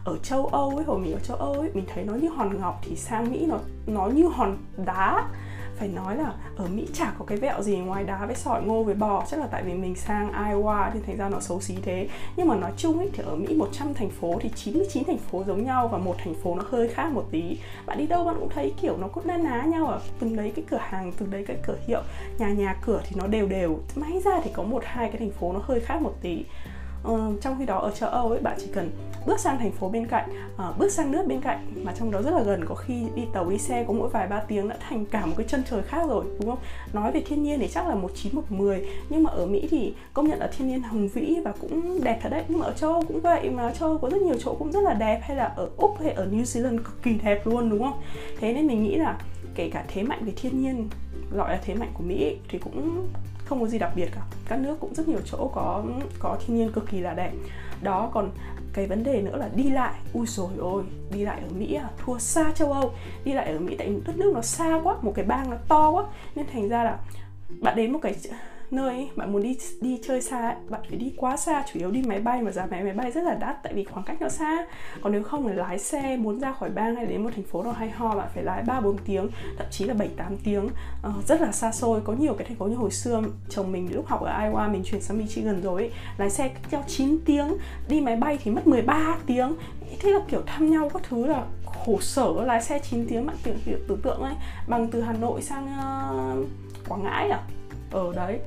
Ở 0.04 0.18
châu 0.22 0.46
âu 0.46 0.70
ấy, 0.76 0.84
hồi 0.84 0.98
mình 0.98 1.12
ở 1.12 1.18
châu 1.18 1.36
âu 1.36 1.52
ấy, 1.52 1.70
mình 1.74 1.84
thấy 1.94 2.04
nó 2.04 2.14
như 2.14 2.28
hòn 2.28 2.60
ngọc 2.60 2.80
thì 2.82 2.96
sang 2.96 3.32
mỹ 3.32 3.46
nó 3.46 3.58
nó 3.86 4.06
như 4.06 4.28
hòn 4.28 4.56
đá 4.86 5.28
phải 5.82 5.88
nói 5.88 6.16
là 6.16 6.32
ở 6.56 6.66
Mỹ 6.68 6.88
chả 6.92 7.12
có 7.18 7.24
cái 7.24 7.38
vẹo 7.38 7.62
gì 7.62 7.76
ngoài 7.76 8.04
đá 8.04 8.26
với 8.26 8.36
sỏi 8.36 8.62
ngô 8.62 8.82
với 8.82 8.94
bò. 8.94 9.24
Chắc 9.30 9.40
là 9.40 9.46
tại 9.46 9.62
vì 9.62 9.74
mình 9.74 9.94
sang 9.94 10.32
Iowa 10.32 10.90
thì 10.94 11.00
thành 11.06 11.16
ra 11.16 11.28
nó 11.28 11.40
xấu 11.40 11.60
xí 11.60 11.76
thế. 11.82 12.08
Nhưng 12.36 12.48
mà 12.48 12.56
nói 12.56 12.72
chung 12.76 12.98
ấy, 12.98 13.10
thì 13.12 13.22
ở 13.26 13.36
Mỹ 13.36 13.54
100 13.56 13.94
thành 13.94 14.10
phố 14.10 14.38
thì 14.40 14.50
99 14.54 15.04
thành 15.04 15.18
phố 15.18 15.44
giống 15.46 15.64
nhau 15.64 15.88
và 15.88 15.98
một 15.98 16.16
thành 16.24 16.34
phố 16.34 16.54
nó 16.54 16.64
hơi 16.70 16.88
khác 16.88 17.12
một 17.12 17.24
tí. 17.30 17.58
Bạn 17.86 17.98
đi 17.98 18.06
đâu 18.06 18.24
bạn 18.24 18.36
cũng 18.38 18.48
thấy 18.48 18.74
kiểu 18.80 18.96
nó 18.96 19.08
cũng 19.08 19.26
na 19.26 19.36
ná 19.36 19.62
nhau 19.62 19.86
ở 19.86 20.00
từng 20.20 20.36
đấy 20.36 20.52
cái 20.56 20.64
cửa 20.70 20.80
hàng, 20.80 21.12
từng 21.18 21.30
đấy 21.30 21.44
cái 21.46 21.56
cửa 21.66 21.76
hiệu. 21.86 22.02
Nhà 22.38 22.48
nhà 22.48 22.76
cửa 22.86 23.00
thì 23.04 23.16
nó 23.20 23.26
đều 23.26 23.48
đều. 23.48 23.78
May 23.94 24.20
ra 24.24 24.40
thì 24.44 24.50
có 24.52 24.62
một, 24.62 24.82
hai 24.86 25.08
cái 25.08 25.18
thành 25.18 25.30
phố 25.30 25.52
nó 25.52 25.60
hơi 25.62 25.80
khác 25.80 26.02
một 26.02 26.14
tí 26.22 26.44
uh, 27.08 27.40
trong 27.40 27.56
khi 27.58 27.66
đó 27.66 27.78
ở 27.78 27.90
châu 27.90 28.10
Âu 28.10 28.28
ấy 28.28 28.40
bạn 28.40 28.56
chỉ 28.60 28.66
cần 28.74 28.90
bước 29.26 29.40
sang 29.40 29.58
thành 29.58 29.72
phố 29.72 29.88
bên 29.88 30.06
cạnh 30.06 30.30
uh, 30.54 30.78
bước 30.78 30.92
sang 30.92 31.12
nước 31.12 31.26
bên 31.26 31.40
cạnh 31.40 31.72
mà 31.84 31.92
trong 31.98 32.10
đó 32.10 32.22
rất 32.22 32.30
là 32.30 32.42
gần 32.42 32.64
có 32.68 32.74
khi 32.74 33.02
đi 33.14 33.22
tàu 33.32 33.50
đi 33.50 33.58
xe 33.58 33.84
có 33.88 33.92
mỗi 33.92 34.08
vài 34.08 34.28
ba 34.28 34.40
tiếng 34.40 34.68
đã 34.68 34.76
thành 34.88 35.06
cả 35.06 35.26
một 35.26 35.34
cái 35.36 35.46
chân 35.48 35.62
trời 35.70 35.82
khác 35.82 36.08
rồi 36.08 36.24
đúng 36.40 36.50
không? 36.50 36.58
Nói 36.92 37.12
về 37.12 37.22
thiên 37.26 37.42
nhiên 37.42 37.58
thì 37.58 37.68
chắc 37.68 37.88
là 37.88 37.94
một 37.94 38.10
chín 38.14 38.34
một 38.34 38.42
mười 38.48 38.88
nhưng 39.08 39.22
mà 39.22 39.30
ở 39.30 39.46
Mỹ 39.46 39.68
thì 39.70 39.94
công 40.14 40.28
nhận 40.28 40.38
là 40.38 40.50
thiên 40.58 40.68
nhiên 40.68 40.82
hùng 40.82 41.08
vĩ 41.08 41.36
và 41.44 41.52
cũng 41.60 42.04
đẹp 42.04 42.18
thật 42.22 42.28
đấy. 42.28 42.44
Nhưng 42.48 42.58
mà 42.58 42.66
ở 42.66 42.72
châu 42.72 42.92
Âu 42.92 43.04
cũng 43.08 43.20
vậy 43.20 43.50
mà 43.50 43.72
châu 43.72 43.88
Âu 43.88 43.98
có 43.98 44.10
rất 44.10 44.22
nhiều 44.22 44.34
chỗ 44.44 44.54
cũng 44.58 44.72
rất 44.72 44.80
là 44.80 44.94
đẹp 44.94 45.20
hay 45.22 45.36
là 45.36 45.44
ở 45.44 45.70
Úc 45.76 46.00
hay 46.00 46.12
ở 46.12 46.26
New 46.26 46.42
Zealand 46.42 46.78
cực 46.78 47.02
kỳ 47.02 47.12
đẹp 47.24 47.46
luôn 47.46 47.70
đúng 47.70 47.82
không? 47.82 48.00
Thế 48.40 48.52
nên 48.52 48.66
mình 48.66 48.82
nghĩ 48.82 48.96
là 48.96 49.18
kể 49.54 49.70
cả 49.72 49.84
thế 49.88 50.02
mạnh 50.02 50.24
về 50.24 50.32
thiên 50.36 50.62
nhiên 50.62 50.88
gọi 51.32 51.50
là 51.50 51.60
thế 51.64 51.74
mạnh 51.74 51.90
của 51.94 52.02
Mỹ 52.02 52.36
thì 52.48 52.58
cũng 52.58 53.06
không 53.44 53.60
có 53.60 53.66
gì 53.66 53.78
đặc 53.78 53.92
biệt 53.96 54.08
cả. 54.14 54.20
Các 54.48 54.60
nước 54.60 54.76
cũng 54.80 54.94
rất 54.94 55.08
nhiều 55.08 55.20
chỗ 55.24 55.50
có 55.54 55.84
có 56.18 56.36
thiên 56.46 56.56
nhiên 56.56 56.72
cực 56.72 56.90
kỳ 56.90 57.00
là 57.00 57.14
đẹp. 57.14 57.32
Đó, 57.82 58.10
còn 58.14 58.30
cái 58.72 58.86
vấn 58.86 59.04
đề 59.04 59.22
nữa 59.22 59.36
là 59.36 59.48
đi 59.54 59.70
lại. 59.70 59.94
Ui 60.12 60.26
rồi 60.26 60.50
ôi, 60.58 60.82
đi 61.12 61.24
lại 61.24 61.40
ở 61.40 61.48
mỹ 61.58 61.74
à? 61.74 61.88
Thua 61.98 62.18
xa 62.18 62.52
châu 62.54 62.72
âu. 62.72 62.92
Đi 63.24 63.32
lại 63.32 63.52
ở 63.52 63.58
mỹ 63.58 63.76
tại 63.78 63.94
đất 64.06 64.16
nước 64.16 64.32
nó 64.34 64.42
xa 64.42 64.80
quá, 64.84 64.96
một 65.02 65.12
cái 65.14 65.24
bang 65.24 65.50
nó 65.50 65.56
to 65.68 65.90
quá. 65.90 66.04
Nên 66.34 66.46
thành 66.52 66.68
ra 66.68 66.84
là 66.84 66.98
bạn 67.60 67.76
đến 67.76 67.92
một 67.92 67.98
cái 68.02 68.14
nơi 68.72 69.10
bạn 69.16 69.32
muốn 69.32 69.42
đi 69.42 69.58
đi 69.80 69.98
chơi 70.06 70.22
xa 70.22 70.40
ấy, 70.40 70.54
bạn 70.68 70.80
phải 70.88 70.98
đi 70.98 71.12
quá 71.16 71.36
xa 71.36 71.64
chủ 71.72 71.78
yếu 71.78 71.90
đi 71.90 72.02
máy 72.02 72.20
bay 72.20 72.42
mà 72.42 72.50
giá 72.50 72.66
vé 72.66 72.82
máy 72.82 72.92
bay 72.92 73.10
rất 73.10 73.24
là 73.24 73.34
đắt 73.34 73.62
tại 73.62 73.74
vì 73.74 73.84
khoảng 73.84 74.04
cách 74.04 74.16
nó 74.20 74.28
xa. 74.28 74.66
Còn 75.02 75.12
nếu 75.12 75.22
không 75.22 75.46
là 75.46 75.54
lái 75.54 75.78
xe 75.78 76.16
muốn 76.16 76.40
ra 76.40 76.52
khỏi 76.52 76.70
bang 76.70 76.96
hay 76.96 77.06
đến 77.06 77.24
một 77.24 77.30
thành 77.34 77.44
phố 77.44 77.62
nào 77.62 77.72
hay 77.72 77.90
ho 77.90 78.14
bạn 78.14 78.28
phải 78.34 78.44
lái 78.44 78.62
ba 78.62 78.80
bốn 78.80 78.98
tiếng 78.98 79.28
thậm 79.58 79.66
chí 79.70 79.84
là 79.84 79.94
7 79.94 80.08
8 80.16 80.36
tiếng. 80.44 80.64
Uh, 80.64 81.26
rất 81.26 81.40
là 81.40 81.52
xa 81.52 81.72
xôi 81.72 82.00
có 82.04 82.12
nhiều 82.12 82.34
cái 82.34 82.46
thành 82.46 82.56
phố 82.56 82.66
như 82.66 82.76
hồi 82.76 82.90
xưa 82.90 83.22
chồng 83.48 83.72
mình 83.72 83.94
lúc 83.94 84.06
học 84.06 84.20
ở 84.20 84.32
Iowa 84.40 84.72
mình 84.72 84.82
chuyển 84.84 85.00
sang 85.00 85.18
Michigan 85.18 85.62
rồi 85.62 85.82
ấy, 85.82 85.90
lái 86.18 86.30
xe 86.30 86.48
cách 86.48 86.72
nhau 86.72 86.84
9 86.86 87.18
tiếng 87.24 87.56
đi 87.88 88.00
máy 88.00 88.16
bay 88.16 88.38
thì 88.42 88.50
mất 88.50 88.66
13 88.66 89.16
tiếng. 89.26 89.54
Thế 90.00 90.10
là 90.10 90.20
kiểu 90.28 90.42
thăm 90.46 90.70
nhau 90.70 90.88
các 90.88 91.02
thứ 91.08 91.26
là 91.26 91.44
khổ 91.64 91.98
sở 92.00 92.32
lái 92.44 92.62
xe 92.62 92.78
9 92.78 93.06
tiếng 93.08 93.26
bạn 93.26 93.36
tưởng 93.42 93.56
tưởng 93.88 94.00
tượng 94.02 94.20
ấy 94.20 94.34
bằng 94.68 94.88
từ 94.88 95.02
Hà 95.02 95.12
Nội 95.12 95.42
sang 95.42 95.64
uh, 95.64 96.46
Quảng 96.88 97.02
Ngãi 97.02 97.30
à? 97.30 97.40
Ở 97.90 98.12
đấy 98.16 98.38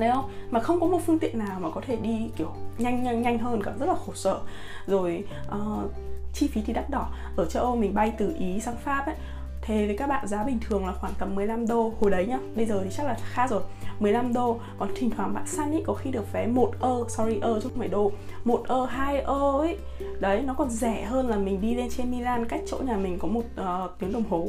đấy 0.00 0.10
không? 0.12 0.30
Mà 0.50 0.60
không 0.60 0.80
có 0.80 0.86
một 0.86 1.00
phương 1.06 1.18
tiện 1.18 1.38
nào 1.38 1.60
mà 1.60 1.68
có 1.74 1.80
thể 1.86 1.96
đi 1.96 2.30
kiểu 2.36 2.52
nhanh 2.78 3.02
nhanh 3.02 3.22
nhanh 3.22 3.38
hơn 3.38 3.62
cả 3.62 3.72
rất 3.78 3.86
là 3.86 3.94
khổ 4.06 4.12
sở. 4.14 4.40
Rồi 4.86 5.24
uh, 5.56 5.90
chi 6.32 6.48
phí 6.48 6.62
thì 6.66 6.72
đắt 6.72 6.90
đỏ. 6.90 7.08
Ở 7.36 7.44
châu 7.44 7.62
Âu 7.62 7.76
mình 7.76 7.94
bay 7.94 8.12
từ 8.18 8.34
Ý 8.38 8.60
sang 8.60 8.76
Pháp 8.76 9.06
ấy 9.06 9.16
thế 9.62 9.86
với 9.86 9.96
các 9.96 10.06
bạn 10.06 10.26
giá 10.26 10.44
bình 10.44 10.58
thường 10.68 10.86
là 10.86 10.92
khoảng 10.92 11.12
tầm 11.18 11.34
15 11.34 11.66
đô 11.66 11.92
hồi 12.00 12.10
đấy 12.10 12.26
nhá. 12.26 12.38
Bây 12.56 12.66
giờ 12.66 12.80
thì 12.84 12.90
chắc 12.96 13.06
là 13.06 13.16
khá 13.22 13.46
rồi. 13.46 13.62
15 14.00 14.32
đô. 14.32 14.58
Còn 14.78 14.88
thỉnh 14.96 15.10
thoảng 15.10 15.34
bạn 15.34 15.46
săn 15.46 15.72
ý 15.72 15.82
có 15.86 15.94
khi 15.94 16.10
được 16.10 16.32
vé 16.32 16.46
một 16.46 16.70
ơ 16.80 17.04
sorry 17.08 17.38
ơ 17.40 17.60
chứ 17.62 17.68
không 17.68 17.78
phải 17.78 17.88
đô. 17.88 18.12
Một 18.44 18.62
ơ 18.68 18.86
hai 18.86 19.20
ơ 19.20 19.58
ấy. 19.58 19.78
Đấy 20.20 20.42
nó 20.42 20.54
còn 20.54 20.70
rẻ 20.70 21.02
hơn 21.02 21.28
là 21.28 21.36
mình 21.36 21.60
đi 21.60 21.74
lên 21.74 21.88
trên 21.96 22.10
Milan 22.10 22.48
cách 22.48 22.60
chỗ 22.66 22.78
nhà 22.86 22.96
mình 22.96 23.18
có 23.18 23.28
một 23.28 23.42
uh, 23.60 23.90
tiếng 23.98 24.12
đồng 24.12 24.24
hồ. 24.30 24.48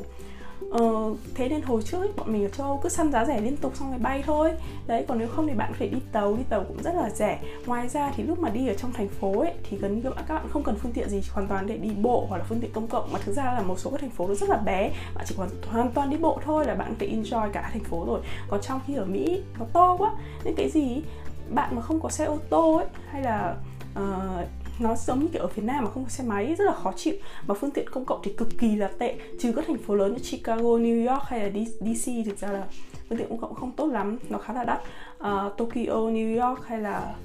Ờ, 0.71 1.13
thế 1.35 1.50
nên 1.50 1.62
hồi 1.62 1.81
trước 1.81 2.00
ấy, 2.00 2.09
bọn 2.18 2.33
mình 2.33 2.44
ở 2.44 2.50
châu 2.50 2.68
Âu 2.68 2.79
cứ 2.83 2.89
săn 2.89 3.12
giá 3.12 3.25
rẻ 3.25 3.41
liên 3.41 3.57
tục 3.57 3.75
xong 3.75 3.89
rồi 3.89 4.00
bay 4.00 4.23
thôi. 4.25 4.51
Đấy 4.88 5.06
còn 5.07 5.19
nếu 5.19 5.27
không 5.27 5.47
thì 5.47 5.53
bạn 5.53 5.71
có 5.71 5.75
thể 5.79 5.88
đi 5.88 5.97
tàu 6.12 6.35
đi 6.35 6.44
tàu 6.50 6.63
cũng 6.68 6.83
rất 6.83 6.95
là 6.95 7.09
rẻ. 7.09 7.39
Ngoài 7.65 7.89
ra 7.89 8.12
thì 8.15 8.23
lúc 8.23 8.39
mà 8.39 8.50
đi 8.50 8.68
ở 8.68 8.73
trong 8.73 8.94
thành 8.94 9.07
phố 9.07 9.39
ấy 9.39 9.53
thì 9.69 9.77
gần 9.77 9.95
như 9.95 10.12
các 10.27 10.33
bạn 10.33 10.47
không 10.50 10.63
cần 10.63 10.75
phương 10.75 10.91
tiện 10.91 11.09
gì 11.09 11.21
hoàn 11.31 11.47
toàn 11.47 11.68
để 11.68 11.77
đi 11.77 11.89
bộ 11.89 12.25
hoặc 12.29 12.38
là 12.38 12.44
phương 12.44 12.59
tiện 12.59 12.71
công 12.71 12.88
cộng. 12.88 13.13
Mà 13.13 13.19
thực 13.19 13.35
ra 13.35 13.44
là 13.44 13.62
một 13.62 13.79
số 13.79 13.89
các 13.89 14.01
thành 14.01 14.09
phố 14.09 14.27
nó 14.27 14.33
rất 14.33 14.50
là 14.50 14.57
bé 14.57 14.91
bạn 15.15 15.25
chỉ 15.27 15.35
còn 15.38 15.50
hoàn 15.68 15.91
toàn 15.91 16.09
đi 16.09 16.18
bộ 16.18 16.39
thôi 16.45 16.65
là 16.65 16.75
bạn 16.75 16.89
có 16.89 16.95
thể 17.00 17.07
enjoy 17.07 17.51
cả 17.51 17.69
thành 17.74 17.83
phố 17.83 18.06
rồi. 18.07 18.21
Còn 18.47 18.62
trong 18.62 18.79
khi 18.88 18.95
ở 18.95 19.06
Mỹ 19.06 19.41
nó 19.59 19.65
to 19.74 19.95
quá. 20.00 20.12
Nên 20.44 20.56
cái 20.56 20.69
gì? 20.69 21.01
Bạn 21.50 21.75
mà 21.75 21.81
không 21.81 22.00
có 22.00 22.09
xe 22.09 22.25
ô 22.25 22.38
tô 22.50 22.75
ấy 22.75 22.85
hay 23.12 23.21
là 23.21 23.56
uh, 24.00 24.47
nó 24.81 24.95
giống 24.95 25.19
như 25.19 25.27
kiểu 25.33 25.41
ở 25.41 25.47
Việt 25.47 25.63
Nam 25.65 25.83
mà 25.83 25.91
không 25.91 26.03
có 26.03 26.09
xe 26.09 26.23
máy 26.23 26.55
rất 26.57 26.65
là 26.65 26.73
khó 26.73 26.93
chịu. 26.95 27.13
Mà 27.47 27.55
phương 27.55 27.71
tiện 27.71 27.89
công 27.91 28.05
cộng 28.05 28.21
thì 28.23 28.33
cực 28.37 28.49
kỳ 28.59 28.75
là 28.75 28.89
tệ 28.99 29.15
trừ 29.39 29.53
các 29.55 29.65
thành 29.67 29.77
phố 29.77 29.95
lớn 29.95 30.13
như 30.13 30.19
Chicago, 30.19 30.61
New 30.61 31.09
York 31.09 31.23
hay 31.23 31.39
là 31.39 31.49
DC 31.79 32.11
thực 32.25 32.37
ra 32.37 32.51
là 32.51 32.63
phương 33.09 33.17
tiện 33.17 33.29
công 33.29 33.37
cộng 33.37 33.55
không 33.55 33.71
tốt 33.71 33.87
lắm 33.87 34.17
nó 34.29 34.37
khá 34.37 34.53
là 34.53 34.63
đắt. 34.63 34.79
Uh, 35.17 35.57
Tokyo, 35.57 36.11
New 36.11 36.47
York 36.47 36.65
hay 36.65 36.79
là 36.79 37.15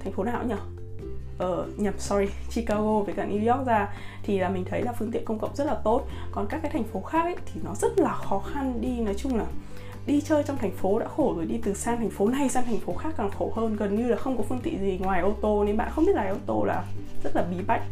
thành 0.00 0.12
phố 0.12 0.24
nào 0.24 0.44
nhỉ? 0.48 0.54
Ờ, 1.38 1.54
ở 1.54 1.66
nhập 1.76 1.94
sorry 1.98 2.26
Chicago 2.50 3.00
với 3.00 3.14
cả 3.14 3.26
New 3.26 3.54
York 3.54 3.66
ra 3.66 3.88
thì 4.22 4.38
là 4.38 4.48
mình 4.48 4.64
thấy 4.64 4.82
là 4.82 4.92
phương 4.92 5.10
tiện 5.10 5.24
công 5.24 5.38
cộng 5.38 5.56
rất 5.56 5.64
là 5.64 5.74
tốt. 5.84 6.06
Còn 6.32 6.46
các 6.48 6.58
cái 6.62 6.70
thành 6.70 6.84
phố 6.84 7.00
khác 7.00 7.22
ấy, 7.22 7.36
thì 7.46 7.60
nó 7.64 7.74
rất 7.74 7.98
là 7.98 8.14
khó 8.14 8.38
khăn 8.38 8.80
đi 8.80 9.00
nói 9.00 9.14
chung 9.18 9.38
là 9.38 9.44
đi 10.06 10.20
chơi 10.20 10.42
trong 10.42 10.58
thành 10.58 10.76
phố 10.76 10.98
đã 10.98 11.08
khổ 11.08 11.34
rồi 11.36 11.46
đi 11.46 11.58
từ 11.64 11.74
sang 11.74 11.98
thành 11.98 12.10
phố 12.10 12.28
này 12.28 12.48
sang 12.48 12.64
thành 12.64 12.78
phố 12.78 12.94
khác 12.94 13.14
càng 13.16 13.30
khổ 13.30 13.52
hơn. 13.56 13.76
Gần 13.76 13.96
như 13.96 14.08
là 14.08 14.16
không 14.16 14.36
có 14.36 14.42
phương 14.42 14.60
tiện 14.62 14.80
gì 14.80 14.98
ngoài 14.98 15.20
ô 15.20 15.34
tô 15.40 15.64
nên 15.64 15.76
bạn 15.76 15.90
không 15.94 16.06
biết 16.06 16.12
lái 16.14 16.28
ô 16.28 16.36
tô 16.46 16.64
là 16.64 16.84
rất 17.24 17.36
là 17.36 17.42
bí 17.42 17.56
bách. 17.66 17.82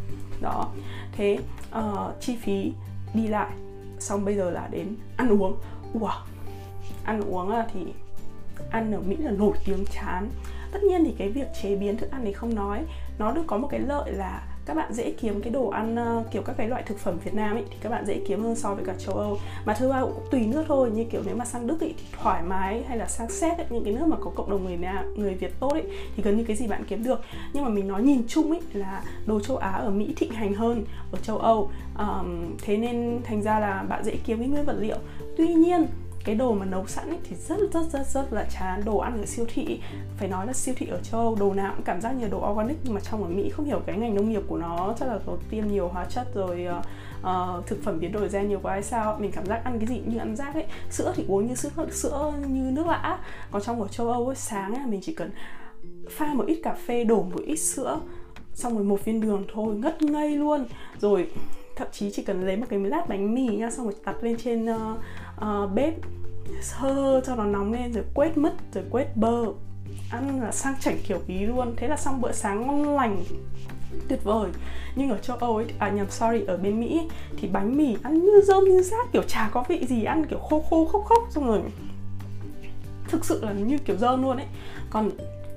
Đó. 0.40 0.72
Thế 1.12 1.38
uh, 1.78 2.20
chi 2.20 2.36
phí 2.36 2.72
đi 3.14 3.26
lại 3.26 3.50
xong 3.98 4.24
bây 4.24 4.36
giờ 4.36 4.50
là 4.50 4.68
đến 4.70 4.96
ăn 5.16 5.28
uống. 5.28 5.56
Wow. 5.94 6.20
ăn 7.04 7.20
uống 7.20 7.52
thì 7.74 7.80
ăn 8.70 8.92
ở 8.92 9.00
mỹ 9.00 9.16
là 9.16 9.30
nổi 9.30 9.52
tiếng 9.64 9.84
chán. 9.92 10.28
Tất 10.72 10.82
nhiên 10.82 11.04
thì 11.04 11.14
cái 11.18 11.28
việc 11.28 11.46
chế 11.62 11.76
biến 11.76 11.96
thức 11.96 12.10
ăn 12.10 12.22
thì 12.24 12.32
không 12.32 12.54
nói. 12.54 12.84
Nó 13.18 13.32
được 13.32 13.42
có 13.46 13.58
một 13.58 13.68
cái 13.70 13.80
lợi 13.80 14.12
là 14.12 14.49
các 14.66 14.74
bạn 14.76 14.92
dễ 14.92 15.10
kiếm 15.10 15.42
cái 15.42 15.52
đồ 15.52 15.68
ăn 15.68 15.96
ờ, 15.96 16.24
kiểu 16.30 16.42
các 16.42 16.56
cái 16.56 16.68
loại 16.68 16.82
thực 16.82 16.98
phẩm 16.98 17.18
Việt 17.24 17.34
Nam 17.34 17.56
ấy 17.56 17.64
thì 17.70 17.76
các 17.80 17.88
bạn 17.88 18.06
dễ 18.06 18.20
kiếm 18.28 18.42
hơn 18.42 18.56
so 18.56 18.74
với 18.74 18.84
cả 18.84 18.94
châu 18.98 19.14
Âu. 19.14 19.38
Mà 19.64 19.74
thứ 19.74 19.88
ba 19.88 20.00
cũng 20.00 20.26
tùy 20.30 20.46
nước 20.46 20.64
thôi 20.68 20.90
như 20.90 21.04
kiểu 21.04 21.22
nếu 21.26 21.36
mà 21.36 21.44
sang 21.44 21.66
Đức 21.66 21.80
ấy 21.80 21.94
thì 21.98 22.04
thoải 22.12 22.42
mái 22.42 22.82
hay 22.88 22.98
là 22.98 23.06
sang 23.06 23.30
Séc 23.30 23.58
ấy, 23.58 23.66
những 23.70 23.84
cái 23.84 23.92
nước 23.92 24.06
mà 24.06 24.16
có 24.20 24.30
cộng 24.34 24.50
đồng 24.50 24.64
người 24.64 24.76
Nam, 24.76 25.14
người 25.16 25.34
Việt 25.34 25.60
tốt 25.60 25.72
ấy 25.72 25.84
thì 26.16 26.22
gần 26.22 26.36
như 26.36 26.44
cái 26.44 26.56
gì 26.56 26.66
bạn 26.66 26.84
kiếm 26.88 27.04
được. 27.04 27.20
Nhưng 27.52 27.64
mà 27.64 27.70
mình 27.70 27.88
nói 27.88 28.02
nhìn 28.02 28.22
chung 28.28 28.50
ấy 28.50 28.60
là 28.72 29.02
đồ 29.26 29.40
châu 29.40 29.56
Á 29.56 29.70
ở 29.70 29.90
Mỹ 29.90 30.14
thịnh 30.16 30.32
hành 30.32 30.54
hơn 30.54 30.84
ở 31.12 31.18
châu 31.22 31.38
Âu. 31.38 31.70
Um, 31.98 32.56
thế 32.62 32.76
nên 32.76 33.20
thành 33.24 33.42
ra 33.42 33.60
là 33.60 33.82
bạn 33.88 34.04
dễ 34.04 34.16
kiếm 34.26 34.38
cái 34.38 34.48
nguyên 34.48 34.64
vật 34.64 34.76
liệu. 34.80 34.96
Tuy 35.36 35.54
nhiên 35.54 35.86
cái 36.24 36.34
đồ 36.34 36.52
mà 36.52 36.66
nấu 36.66 36.86
sẵn 36.86 37.08
ấy 37.08 37.18
thì 37.24 37.36
rất 37.36 37.56
rất 37.72 37.82
rất 37.92 38.06
rất 38.06 38.32
là 38.32 38.46
chán. 38.58 38.82
Đồ 38.84 38.98
ăn 38.98 39.20
ở 39.20 39.26
siêu 39.26 39.44
thị 39.48 39.80
phải 40.16 40.28
nói 40.28 40.46
là 40.46 40.52
siêu 40.52 40.74
thị 40.78 40.86
ở 40.86 41.00
châu 41.02 41.20
Âu 41.20 41.36
đồ 41.40 41.54
nào 41.54 41.72
cũng 41.76 41.84
cảm 41.84 42.00
giác 42.00 42.12
như 42.12 42.28
đồ 42.28 42.50
organic 42.52 42.76
nhưng 42.84 42.94
mà 42.94 43.00
trong 43.00 43.22
ở 43.22 43.28
Mỹ 43.28 43.50
không 43.50 43.66
hiểu 43.66 43.80
cái 43.86 43.96
ngành 43.96 44.14
nông 44.14 44.30
nghiệp 44.30 44.42
của 44.48 44.56
nó 44.56 44.94
chắc 44.98 45.08
là 45.08 45.18
có 45.26 45.36
tiêm 45.50 45.66
nhiều 45.66 45.88
hóa 45.88 46.04
chất 46.04 46.34
rồi 46.34 46.66
uh, 47.20 47.66
thực 47.66 47.82
phẩm 47.84 48.00
biến 48.00 48.12
đổi 48.12 48.28
gen 48.28 48.48
nhiều 48.48 48.60
quá 48.62 48.72
hay 48.72 48.82
sao 48.82 49.16
mình 49.20 49.32
cảm 49.32 49.46
giác 49.46 49.64
ăn 49.64 49.78
cái 49.78 49.86
gì 49.88 50.02
như 50.06 50.18
ăn 50.18 50.36
rác 50.36 50.54
ấy. 50.54 50.66
Sữa 50.90 51.12
thì 51.16 51.24
uống 51.28 51.46
như 51.46 51.54
sữa 51.54 51.70
sữa 51.90 52.32
như 52.46 52.70
nước 52.70 52.86
lã. 52.86 53.18
Còn 53.50 53.62
trong 53.62 53.82
ở 53.82 53.88
châu 53.88 54.08
Âu 54.08 54.26
ấy, 54.26 54.36
sáng 54.36 54.74
ấy, 54.74 54.86
mình 54.86 55.00
chỉ 55.02 55.14
cần 55.14 55.30
pha 56.10 56.34
một 56.34 56.44
ít 56.46 56.60
cà 56.62 56.74
phê 56.86 57.04
đổ 57.04 57.22
một 57.22 57.40
ít 57.46 57.56
sữa 57.56 58.00
xong 58.54 58.74
rồi 58.74 58.84
một 58.84 59.04
viên 59.04 59.20
đường 59.20 59.44
thôi 59.54 59.74
ngất 59.74 60.02
ngây 60.02 60.30
luôn. 60.30 60.66
Rồi 60.98 61.30
thậm 61.76 61.88
chí 61.92 62.10
chỉ 62.10 62.22
cần 62.22 62.46
lấy 62.46 62.56
một 62.56 62.66
cái 62.68 62.78
lát 62.78 63.08
bánh 63.08 63.34
mì 63.34 63.46
nha 63.46 63.70
xong 63.70 63.84
rồi 63.84 63.94
đặt 64.04 64.16
lên 64.22 64.36
trên 64.44 64.64
uh, 64.64 64.98
uh, 65.36 65.72
bếp 65.74 65.94
sơ 66.62 67.20
cho 67.26 67.36
nó 67.36 67.44
nóng 67.44 67.72
lên 67.72 67.92
rồi 67.92 68.04
quét 68.14 68.38
mứt 68.38 68.52
rồi 68.74 68.84
quét 68.90 69.16
bơ. 69.16 69.44
Ăn 70.10 70.40
là 70.42 70.52
sang 70.52 70.74
chảnh 70.80 70.98
kiểu 71.08 71.18
ý 71.26 71.46
luôn. 71.46 71.74
Thế 71.76 71.88
là 71.88 71.96
xong 71.96 72.20
bữa 72.20 72.32
sáng 72.32 72.66
ngon 72.66 72.96
lành. 72.96 73.22
Tuyệt 74.08 74.24
vời. 74.24 74.50
Nhưng 74.96 75.10
ở 75.10 75.18
châu 75.18 75.36
Âu 75.36 75.56
ấy 75.56 75.66
à 75.78 75.90
nhầm 75.90 76.10
sorry 76.10 76.44
ở 76.46 76.56
bên 76.56 76.80
Mỹ 76.80 77.08
thì 77.36 77.48
bánh 77.48 77.76
mì 77.76 77.96
ăn 78.02 78.24
như 78.24 78.40
rơm 78.44 78.64
như 78.64 78.82
rác 78.82 79.12
kiểu 79.12 79.22
chả 79.22 79.50
có 79.52 79.64
vị 79.68 79.86
gì 79.88 80.04
ăn 80.04 80.26
kiểu 80.26 80.38
khô 80.38 80.64
khô 80.70 80.84
khốc 80.84 81.04
khốc 81.04 81.22
xong 81.30 81.46
rồi 81.46 81.60
thực 83.08 83.24
sự 83.24 83.44
là 83.44 83.52
như 83.52 83.78
kiểu 83.78 83.96
dơ 83.96 84.16
luôn 84.16 84.36
ấy. 84.36 84.46
Còn 84.90 85.10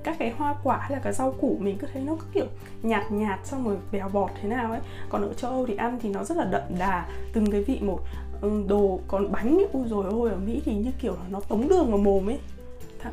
các 0.04 0.16
cái 0.18 0.30
hoa 0.30 0.54
quả 0.62 0.78
hay 0.78 0.92
là 0.92 0.98
cái 0.98 1.12
rau 1.12 1.34
củ 1.40 1.56
mình 1.60 1.78
cứ 1.78 1.86
thấy 1.92 2.02
nó 2.02 2.16
cứ 2.16 2.24
kiểu 2.34 2.46
nhạt 2.82 3.12
nhạt 3.12 3.38
xong 3.44 3.64
rồi 3.64 3.76
béo 3.92 4.08
bọt 4.08 4.30
thế 4.42 4.48
nào 4.48 4.70
ấy. 4.70 4.80
Còn 5.08 5.22
ở 5.22 5.34
châu 5.34 5.50
Âu 5.50 5.66
thì 5.66 5.76
ăn 5.76 5.98
thì 6.02 6.08
nó 6.08 6.24
rất 6.24 6.36
là 6.36 6.44
đậm 6.44 6.62
đà 6.78 7.08
từng 7.32 7.50
cái 7.50 7.62
vị 7.62 7.78
một. 7.82 7.98
Ừ, 8.40 8.62
đồ 8.68 9.00
còn 9.08 9.32
bánh 9.32 9.58
ấy, 9.58 9.68
ui 9.72 9.88
rồi 9.88 10.04
ôi 10.10 10.30
ở 10.30 10.36
Mỹ 10.36 10.62
thì 10.64 10.74
như 10.74 10.90
kiểu 11.00 11.12
là 11.12 11.28
nó 11.30 11.40
tống 11.40 11.68
đường 11.68 11.90
vào 11.90 11.98
mồm 11.98 12.28
ấy. 12.28 12.38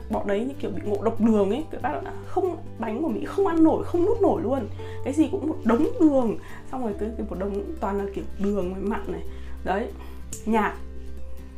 Bọn 0.10 0.28
đấy 0.28 0.40
như 0.40 0.54
kiểu 0.60 0.72
bị 0.72 0.82
ngộ 0.86 1.04
độc 1.04 1.22
đường 1.22 1.50
ấy. 1.50 1.66
Các 1.72 1.82
bạn 1.82 2.04
không 2.28 2.58
bánh 2.80 3.02
của 3.02 3.10
mỹ 3.10 3.26
không 3.26 3.48
ăn 3.48 3.64
nổi 3.64 3.84
không 3.84 4.06
nuốt 4.06 4.22
nổi 4.22 4.42
luôn. 4.42 4.68
Cái 5.04 5.14
gì 5.14 5.28
cũng 5.32 5.48
một 5.48 5.58
đống 5.64 5.86
đường. 6.00 6.38
Xong 6.72 6.84
rồi 6.84 6.94
cái, 7.00 7.10
cái 7.18 7.26
một 7.30 7.40
đống 7.40 7.64
toàn 7.80 7.98
là 7.98 8.06
kiểu 8.16 8.24
đường 8.40 8.74
với 8.74 8.84
mặn 8.84 9.12
này. 9.12 9.22
Đấy 9.64 9.88
nhạt 10.46 10.74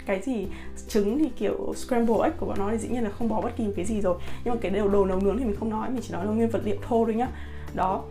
cái 0.05 0.21
gì 0.21 0.47
trứng 0.87 1.19
thì 1.19 1.29
kiểu 1.29 1.73
scramble 1.75 2.15
egg 2.23 2.33
của 2.37 2.45
bọn 2.45 2.59
nó 2.59 2.71
thì 2.71 2.77
dĩ 2.77 2.89
nhiên 2.89 3.03
là 3.03 3.09
không 3.09 3.29
bỏ 3.29 3.41
bất 3.41 3.55
kỳ 3.57 3.67
cái 3.75 3.85
gì 3.85 4.01
rồi. 4.01 4.17
Nhưng 4.43 4.53
mà 4.53 4.59
cái 4.61 4.71
đồ 4.71 4.87
đồ 4.87 5.05
nấu 5.05 5.19
nướng 5.19 5.37
thì 5.37 5.45
mình 5.45 5.55
không 5.59 5.69
nói 5.69 5.89
mình 5.89 6.01
chỉ 6.01 6.13
nói 6.13 6.25
là 6.25 6.31
nguyên 6.31 6.49
vật 6.49 6.61
liệu 6.65 6.75
thô 6.87 7.05
thôi 7.05 7.15
nhá. 7.15 7.27
Đó 7.73 8.03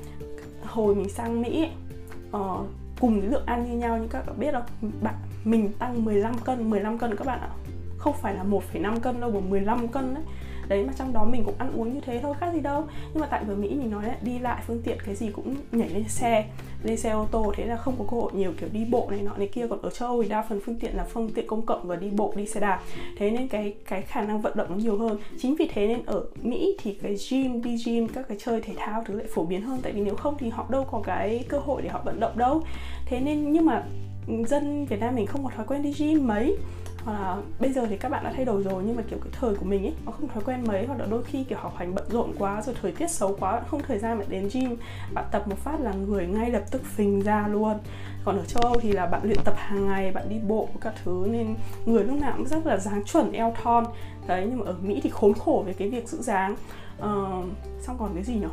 hồi 0.62 0.94
mình 0.94 1.08
sang 1.08 1.42
mỹ 1.42 1.68
uh, 2.36 2.66
cùng 3.00 3.20
cái 3.20 3.30
lượng 3.30 3.46
ăn 3.46 3.70
như 3.70 3.78
nhau 3.78 3.98
nhưng 3.98 4.08
các 4.08 4.26
bạn 4.26 4.38
biết 4.38 4.52
không? 4.52 4.90
Bạn 5.02 5.14
mình 5.44 5.72
tăng 5.78 6.04
15 6.04 6.38
cân 6.38 6.70
15 6.70 6.98
cân 6.98 7.16
các 7.16 7.26
bạn 7.26 7.40
ạ. 7.40 7.50
Không 7.98 8.14
phải 8.22 8.34
là 8.34 8.44
1,5 8.44 9.00
cân 9.00 9.20
đâu 9.20 9.30
mà 9.30 9.40
15 9.40 9.88
cân 9.88 10.14
đấy. 10.14 10.24
Đấy 10.68 10.84
mà 10.86 10.92
trong 10.98 11.12
đó 11.12 11.24
mình 11.24 11.42
cũng 11.44 11.54
ăn 11.58 11.72
uống 11.72 11.94
như 11.94 12.00
thế 12.00 12.20
thôi 12.22 12.34
khác 12.40 12.50
gì 12.54 12.60
đâu. 12.60 12.86
Nhưng 13.12 13.20
mà 13.20 13.26
tại 13.26 13.44
ở 13.48 13.54
mỹ 13.54 13.68
mình 13.68 13.90
nói 13.90 14.06
là 14.06 14.16
đi 14.22 14.38
lại 14.38 14.62
phương 14.66 14.82
tiện 14.84 14.98
cái 15.04 15.14
gì 15.14 15.30
cũng 15.30 15.54
nhảy 15.72 15.88
lên 15.88 16.08
xe 16.08 16.48
lên 16.84 16.96
xe 16.96 17.10
ô 17.10 17.26
tô 17.30 17.52
thế 17.56 17.66
là 17.66 17.76
không 17.76 17.94
có 17.98 18.04
cơ 18.10 18.16
hội 18.16 18.32
nhiều, 18.34 18.52
kiểu 18.60 18.68
đi 18.72 18.84
bộ 18.84 19.08
này 19.10 19.22
nọ 19.22 19.36
này 19.36 19.48
kia. 19.48 19.66
Còn 19.70 19.82
ở 19.82 19.90
châu 19.90 20.08
Âu 20.08 20.22
thì 20.22 20.28
đa 20.28 20.42
phần 20.48 20.60
phương 20.64 20.78
tiện 20.78 20.96
là 20.96 21.04
phương 21.04 21.30
tiện 21.34 21.46
công 21.46 21.66
cộng 21.66 21.86
và 21.88 21.96
đi 21.96 22.10
bộ, 22.10 22.32
đi 22.36 22.46
xe 22.46 22.60
đạp. 22.60 22.80
Thế 23.18 23.30
nên 23.30 23.48
cái 23.48 23.74
cái 23.86 24.02
khả 24.02 24.24
năng 24.24 24.40
vận 24.40 24.56
động 24.56 24.66
nó 24.70 24.76
nhiều 24.76 24.98
hơn. 24.98 25.18
Chính 25.38 25.54
vì 25.58 25.68
thế 25.72 25.86
nên 25.86 26.02
ở 26.06 26.24
Mỹ 26.42 26.76
thì 26.82 26.94
cái 27.02 27.16
gym, 27.30 27.62
đi 27.62 27.76
gym, 27.86 28.08
các 28.08 28.28
cái 28.28 28.38
chơi 28.44 28.60
thể 28.60 28.72
thao 28.76 29.04
thứ 29.06 29.14
lại 29.14 29.26
phổ 29.34 29.44
biến 29.44 29.62
hơn. 29.62 29.78
Tại 29.82 29.92
vì 29.92 30.00
nếu 30.00 30.14
không 30.14 30.34
thì 30.38 30.48
họ 30.48 30.66
đâu 30.70 30.84
có 30.90 31.02
cái 31.04 31.44
cơ 31.48 31.58
hội 31.58 31.82
để 31.82 31.88
họ 31.88 32.02
vận 32.04 32.20
động 32.20 32.38
đâu. 32.38 32.62
Thế 33.06 33.20
nên 33.20 33.52
nhưng 33.52 33.66
mà 33.66 33.84
dân 34.46 34.86
Việt 34.86 35.00
Nam 35.00 35.14
mình 35.14 35.26
không 35.26 35.44
có 35.44 35.50
thói 35.56 35.66
quen 35.66 35.82
đi 35.82 35.94
gym 35.98 36.26
mấy 36.26 36.56
hoặc 37.04 37.12
là 37.12 37.36
bây 37.60 37.72
giờ 37.72 37.86
thì 37.86 37.96
các 37.96 38.08
bạn 38.08 38.24
đã 38.24 38.32
thay 38.36 38.44
đổi 38.44 38.62
rồi 38.62 38.82
nhưng 38.86 38.96
mà 38.96 39.02
kiểu 39.10 39.18
cái 39.22 39.32
thời 39.40 39.54
của 39.54 39.64
mình 39.64 39.84
ấy 39.84 39.94
nó 40.06 40.12
không 40.12 40.28
thói 40.28 40.42
quen 40.46 40.64
mấy 40.66 40.86
hoặc 40.86 40.98
là 40.98 41.06
đôi 41.10 41.22
khi 41.22 41.44
kiểu 41.44 41.58
học 41.58 41.74
hành 41.76 41.94
bận 41.94 42.04
rộn 42.08 42.32
quá 42.38 42.62
rồi 42.62 42.74
thời 42.82 42.92
tiết 42.92 43.10
xấu 43.10 43.36
quá 43.40 43.52
bạn 43.52 43.64
không 43.70 43.82
thời 43.86 43.98
gian 43.98 44.18
để 44.18 44.26
đến 44.28 44.48
gym 44.52 44.76
bạn 45.14 45.24
tập 45.30 45.48
một 45.48 45.58
phát 45.58 45.80
là 45.80 45.92
người 45.92 46.26
ngay 46.26 46.50
lập 46.50 46.62
tức 46.70 46.82
phình 46.84 47.20
ra 47.20 47.48
luôn. 47.48 47.78
Còn 48.24 48.38
ở 48.38 48.44
châu 48.44 48.62
Âu 48.62 48.76
thì 48.80 48.92
là 48.92 49.06
bạn 49.06 49.20
luyện 49.24 49.38
tập 49.44 49.54
hàng 49.56 49.86
ngày 49.86 50.12
bạn 50.12 50.28
đi 50.28 50.36
bộ 50.48 50.68
các 50.80 50.94
thứ 51.04 51.26
nên 51.30 51.54
người 51.86 52.04
lúc 52.04 52.20
nào 52.20 52.34
cũng 52.36 52.46
rất 52.46 52.66
là 52.66 52.76
dáng 52.76 53.04
chuẩn 53.04 53.32
eo 53.32 53.54
thon. 53.62 53.84
Đấy 54.26 54.46
nhưng 54.50 54.58
mà 54.58 54.66
ở 54.66 54.76
Mỹ 54.82 55.00
thì 55.02 55.10
khốn 55.10 55.34
khổ 55.34 55.64
về 55.66 55.72
cái 55.72 55.88
việc 55.88 56.08
giữ 56.08 56.22
dáng. 56.22 56.56
Uh, 56.98 57.44
xong 57.80 57.96
còn 57.98 58.14
cái 58.14 58.24
gì 58.24 58.34
nhỉ 58.34 58.46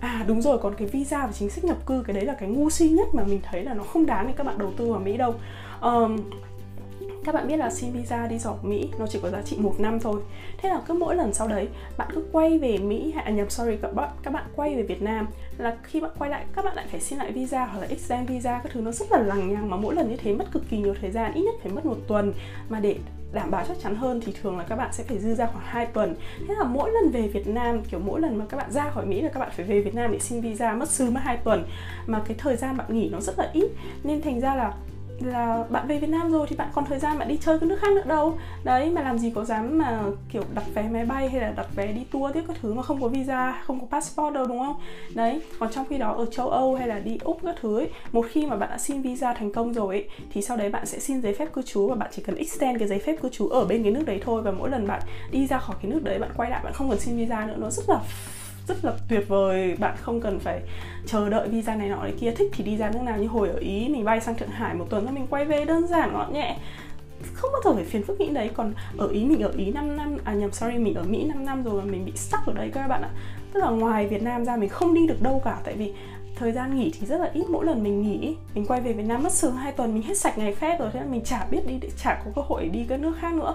À 0.00 0.24
đúng 0.26 0.42
rồi, 0.42 0.58
còn 0.58 0.74
cái 0.74 0.88
visa 0.88 1.26
và 1.26 1.32
chính 1.32 1.50
sách 1.50 1.64
nhập 1.64 1.76
cư 1.86 2.02
Cái 2.06 2.16
đấy 2.16 2.24
là 2.24 2.34
cái 2.34 2.48
ngu 2.48 2.70
si 2.70 2.88
nhất 2.88 3.06
mà 3.12 3.24
mình 3.24 3.40
thấy 3.42 3.64
là 3.64 3.74
nó 3.74 3.82
không 3.82 4.06
đáng 4.06 4.26
để 4.26 4.34
các 4.36 4.46
bạn 4.46 4.58
đầu 4.58 4.72
tư 4.76 4.92
vào 4.92 5.00
Mỹ 5.00 5.16
đâu. 5.16 5.34
Um, 5.80 6.16
các 7.26 7.34
bạn 7.34 7.48
biết 7.48 7.56
là 7.56 7.70
xin 7.70 7.92
visa 7.92 8.26
đi 8.26 8.38
du 8.38 8.50
học 8.50 8.64
Mỹ 8.64 8.88
nó 8.98 9.06
chỉ 9.06 9.18
có 9.22 9.30
giá 9.30 9.42
trị 9.42 9.56
một 9.60 9.74
năm 9.78 10.00
thôi. 10.00 10.20
Thế 10.58 10.68
là 10.68 10.80
cứ 10.86 10.94
mỗi 10.94 11.16
lần 11.16 11.34
sau 11.34 11.48
đấy 11.48 11.68
bạn 11.96 12.08
cứ 12.14 12.24
quay 12.32 12.58
về 12.58 12.78
Mỹ 12.78 13.12
hay 13.14 13.24
à, 13.24 13.30
nhầm 13.30 13.50
sorry 13.50 13.76
các 13.82 13.94
bạn 13.94 14.08
các 14.22 14.32
bạn 14.32 14.44
quay 14.56 14.76
về 14.76 14.82
Việt 14.82 15.02
Nam. 15.02 15.26
Là 15.58 15.76
khi 15.82 16.00
bạn 16.00 16.10
quay 16.18 16.30
lại 16.30 16.44
các 16.56 16.64
bạn 16.64 16.76
lại 16.76 16.86
phải 16.90 17.00
xin 17.00 17.18
lại 17.18 17.32
visa 17.32 17.66
hoặc 17.66 17.80
là 17.80 17.86
extend 17.86 18.28
visa 18.28 18.60
các 18.62 18.72
thứ 18.72 18.80
nó 18.80 18.92
rất 18.92 19.12
là 19.12 19.18
lằng 19.18 19.54
nhằng 19.54 19.70
mà 19.70 19.76
mỗi 19.76 19.94
lần 19.94 20.10
như 20.10 20.16
thế 20.16 20.32
mất 20.32 20.44
cực 20.52 20.62
kỳ 20.70 20.78
nhiều 20.78 20.94
thời 21.00 21.10
gian 21.10 21.32
ít 21.34 21.42
nhất 21.42 21.54
phải 21.62 21.72
mất 21.72 21.86
một 21.86 21.96
tuần. 22.08 22.32
Mà 22.68 22.80
để 22.80 22.96
đảm 23.32 23.50
bảo 23.50 23.64
chắc 23.68 23.76
chắn 23.82 23.94
hơn 23.94 24.20
thì 24.26 24.32
thường 24.42 24.58
là 24.58 24.64
các 24.68 24.76
bạn 24.76 24.92
sẽ 24.92 25.04
phải 25.04 25.18
dư 25.18 25.34
ra 25.34 25.46
khoảng 25.46 25.64
2 25.66 25.86
tuần. 25.86 26.16
Thế 26.48 26.54
là 26.58 26.64
mỗi 26.64 26.90
lần 26.90 27.10
về 27.10 27.28
Việt 27.28 27.46
Nam 27.46 27.82
kiểu 27.90 28.00
mỗi 28.00 28.20
lần 28.20 28.38
mà 28.38 28.44
các 28.48 28.56
bạn 28.56 28.72
ra 28.72 28.90
khỏi 28.90 29.06
Mỹ 29.06 29.20
là 29.20 29.28
các 29.28 29.40
bạn 29.40 29.50
phải 29.56 29.64
về 29.64 29.80
Việt 29.80 29.94
Nam 29.94 30.12
để 30.12 30.18
xin 30.18 30.40
visa 30.40 30.74
mất 30.74 30.88
sư 30.88 31.10
mất 31.10 31.20
2 31.24 31.36
tuần. 31.36 31.64
Mà 32.06 32.22
cái 32.26 32.36
thời 32.38 32.56
gian 32.56 32.76
bạn 32.76 32.86
nghỉ 32.90 33.08
nó 33.08 33.20
rất 33.20 33.38
là 33.38 33.50
ít. 33.52 33.70
Nên 34.04 34.22
thành 34.22 34.40
ra 34.40 34.54
là 34.54 34.72
là 35.20 35.64
bạn 35.70 35.88
về 35.88 35.98
Việt 35.98 36.10
Nam 36.10 36.32
rồi 36.32 36.46
thì 36.50 36.56
bạn 36.56 36.68
còn 36.74 36.84
thời 36.84 36.98
gian 36.98 37.18
bạn 37.18 37.28
đi 37.28 37.38
chơi 37.40 37.58
các 37.58 37.66
nước 37.66 37.78
khác 37.80 37.92
nữa 37.92 38.02
đâu. 38.06 38.38
Đấy 38.64 38.90
mà 38.90 39.02
làm 39.02 39.18
gì 39.18 39.32
có 39.34 39.44
dám 39.44 39.78
mà 39.78 40.02
kiểu 40.32 40.42
đặt 40.54 40.64
vé 40.74 40.82
máy 40.82 41.04
bay 41.04 41.28
hay 41.28 41.40
là 41.40 41.52
đặt 41.56 41.66
vé 41.76 41.86
đi 41.86 42.04
tour 42.12 42.34
tiếp 42.34 42.42
các 42.48 42.56
thứ 42.62 42.74
mà 42.74 42.82
không 42.82 43.02
có 43.02 43.08
visa 43.08 43.62
không 43.66 43.80
có 43.80 43.86
passport 43.90 44.34
đâu 44.34 44.46
đúng 44.46 44.58
không? 44.58 44.76
Đấy 45.14 45.40
còn 45.58 45.72
trong 45.72 45.84
khi 45.90 45.98
đó 45.98 46.12
ở 46.12 46.26
châu 46.26 46.48
Âu 46.48 46.74
hay 46.74 46.88
là 46.88 46.98
đi 46.98 47.18
úc 47.24 47.38
các 47.42 47.56
thứ 47.60 47.78
ấy 47.78 47.90
một 48.12 48.26
khi 48.30 48.46
mà 48.46 48.56
bạn 48.56 48.70
đã 48.70 48.78
xin 48.78 49.02
visa 49.02 49.34
thành 49.34 49.52
công 49.52 49.72
rồi 49.72 49.94
ấy, 49.94 50.08
thì 50.32 50.42
sau 50.42 50.56
đấy 50.56 50.70
bạn 50.70 50.86
sẽ 50.86 50.98
xin 50.98 51.22
giấy 51.22 51.34
phép 51.34 51.52
cư 51.52 51.62
trú 51.62 51.88
và 51.88 51.94
bạn 51.94 52.10
chỉ 52.12 52.22
cần 52.22 52.36
extend 52.36 52.78
cái 52.78 52.88
giấy 52.88 52.98
phép 52.98 53.16
cư 53.22 53.28
trú 53.28 53.48
ở 53.48 53.64
bên 53.64 53.82
cái 53.82 53.92
nước 53.92 54.02
đấy 54.06 54.20
thôi. 54.24 54.42
Và 54.42 54.50
mỗi 54.50 54.70
lần 54.70 54.86
bạn 54.86 55.00
đi 55.30 55.46
ra 55.46 55.58
khỏi 55.58 55.76
cái 55.82 55.90
nước 55.90 56.00
đấy 56.02 56.18
bạn 56.18 56.30
quay 56.36 56.50
lại 56.50 56.60
bạn 56.64 56.72
không 56.72 56.90
cần 56.90 57.00
xin 57.00 57.16
visa 57.16 57.46
nữa. 57.46 57.56
Nó 57.58 57.70
rất 57.70 57.84
là 57.88 58.00
rất 58.68 58.84
là 58.84 58.92
tuyệt 59.08 59.28
vời. 59.28 59.76
Bạn 59.78 59.96
không 60.00 60.20
cần 60.20 60.38
phải 60.38 60.60
chờ 61.06 61.28
đợi 61.28 61.48
visa 61.48 61.74
này 61.74 61.88
nọ 61.88 62.02
đấy 62.02 62.14
kia. 62.20 62.30
Thích 62.30 62.50
thì 62.52 62.64
đi 62.64 62.76
ra 62.76 62.90
nước 62.90 63.02
nào 63.02 63.18
như 63.18 63.26
hồi 63.26 63.48
ở 63.48 63.58
ý, 63.58 63.88
mình 63.88 64.04
bay 64.04 64.20
sang 64.20 64.34
thượng 64.34 64.48
hải 64.48 64.74
một 64.74 64.86
tuần 64.90 65.04
rồi 65.04 65.14
mình 65.14 65.26
quay 65.30 65.44
về 65.44 65.64
đơn 65.64 65.86
giản 65.86 66.12
gọn 66.12 66.32
nhẹ. 66.32 66.56
Không 67.34 67.50
bao 67.52 67.62
giờ 67.64 67.74
phải 67.74 67.84
phiền 67.84 68.02
phức 68.02 68.20
nghĩ 68.20 68.28
đấy. 68.28 68.50
Còn 68.54 68.72
ở 68.96 69.08
ý, 69.08 69.24
mình 69.24 69.42
ở 69.42 69.52
ý 69.56 69.72
5 69.72 69.96
năm 69.96 70.16
à 70.24 70.34
nhầm, 70.34 70.52
sorry, 70.52 70.78
mình 70.78 70.94
ở 70.94 71.02
mỹ 71.02 71.24
5 71.24 71.44
năm 71.44 71.62
rồi 71.62 71.82
mà 71.82 71.92
mình 71.92 72.04
bị 72.04 72.12
stuck 72.16 72.46
ở 72.46 72.52
đấy 72.52 72.70
các 72.74 72.88
bạn 72.88 73.02
ạ. 73.02 73.10
Tức 73.52 73.60
là 73.60 73.70
ngoài 73.70 74.06
việt 74.06 74.22
nam 74.22 74.44
ra 74.44 74.56
mình 74.56 74.68
không 74.68 74.94
đi 74.94 75.06
được 75.06 75.22
đâu 75.22 75.42
cả. 75.44 75.58
Tại 75.64 75.74
vì 75.74 75.92
thời 76.36 76.52
gian 76.52 76.76
nghỉ 76.76 76.92
thì 77.00 77.06
rất 77.06 77.20
là 77.20 77.30
ít. 77.32 77.44
Mỗi 77.48 77.66
lần 77.66 77.82
mình 77.82 78.02
nghỉ, 78.02 78.36
mình 78.54 78.66
quay 78.66 78.80
về 78.80 78.92
việt 78.92 79.06
nam 79.06 79.22
mất 79.22 79.32
sớm 79.32 79.56
hai 79.56 79.72
tuần, 79.72 79.94
mình 79.94 80.02
hết 80.02 80.18
sạch 80.18 80.38
ngày 80.38 80.54
phép 80.54 80.76
rồi. 80.80 80.90
Thế 80.92 81.00
là 81.00 81.06
mình 81.06 81.24
chả 81.24 81.46
biết 81.50 81.66
đi, 81.66 81.80
chả 81.96 82.22
có 82.24 82.30
cơ 82.36 82.42
hội 82.48 82.68
đi 82.68 82.86
các 82.88 83.00
nước 83.00 83.12
khác 83.20 83.34
nữa 83.34 83.54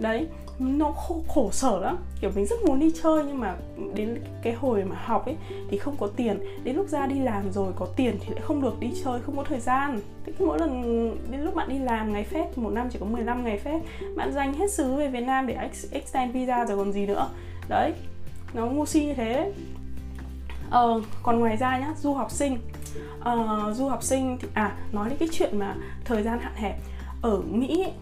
đấy 0.00 0.26
nó 0.58 0.90
khổ, 0.90 1.22
khổ 1.28 1.50
sở 1.52 1.80
lắm. 1.80 1.96
Kiểu 2.20 2.30
mình 2.34 2.46
rất 2.46 2.56
muốn 2.66 2.80
đi 2.80 2.92
chơi 3.02 3.24
nhưng 3.26 3.40
mà 3.40 3.56
đến 3.94 4.18
cái 4.42 4.52
hồi 4.52 4.84
mà 4.84 4.96
học 5.04 5.26
ấy 5.26 5.36
thì 5.70 5.78
không 5.78 5.96
có 6.00 6.06
tiền. 6.06 6.38
Đến 6.64 6.76
lúc 6.76 6.88
ra 6.88 7.06
đi 7.06 7.18
làm 7.18 7.52
rồi 7.52 7.72
có 7.76 7.86
tiền 7.96 8.16
thì 8.20 8.34
lại 8.34 8.40
không 8.40 8.62
được 8.62 8.80
đi 8.80 8.92
chơi 9.04 9.20
không 9.20 9.36
có 9.36 9.44
thời 9.44 9.60
gian. 9.60 10.00
Thế 10.26 10.32
mỗi 10.38 10.58
lần 10.58 10.82
đến 11.30 11.40
lúc 11.40 11.54
bạn 11.54 11.68
đi 11.68 11.78
làm 11.78 12.12
ngày 12.12 12.24
phép 12.24 12.58
một 12.58 12.70
năm 12.70 12.88
chỉ 12.90 12.98
có 12.98 13.06
15 13.06 13.44
ngày 13.44 13.58
phép 13.58 13.80
bạn 14.16 14.32
dành 14.32 14.54
hết 14.54 14.70
xứ 14.70 14.96
về 14.96 15.08
Việt 15.08 15.20
Nam 15.20 15.46
để 15.46 15.70
extend 15.90 16.34
visa 16.34 16.66
rồi 16.66 16.76
còn 16.76 16.92
gì 16.92 17.06
nữa. 17.06 17.28
Đấy 17.68 17.92
nó 18.54 18.66
ngu 18.66 18.86
si 18.86 19.06
như 19.06 19.14
thế. 19.14 19.52
Ờ, 20.70 21.00
còn 21.22 21.38
ngoài 21.38 21.56
ra 21.56 21.78
nhá 21.78 21.94
du 22.00 22.14
học 22.14 22.30
sinh. 22.30 22.58
Ờ, 23.20 23.72
du 23.76 23.88
học 23.88 24.02
sinh 24.02 24.38
thì 24.40 24.48
à 24.54 24.76
nói 24.92 25.08
đến 25.08 25.18
cái 25.18 25.28
chuyện 25.32 25.58
mà 25.58 25.74
thời 26.04 26.22
gian 26.22 26.38
hạn 26.38 26.52
hẹp. 26.54 26.76
Ở 27.22 27.40
Mỹ 27.50 27.82
ấy, 27.82 27.92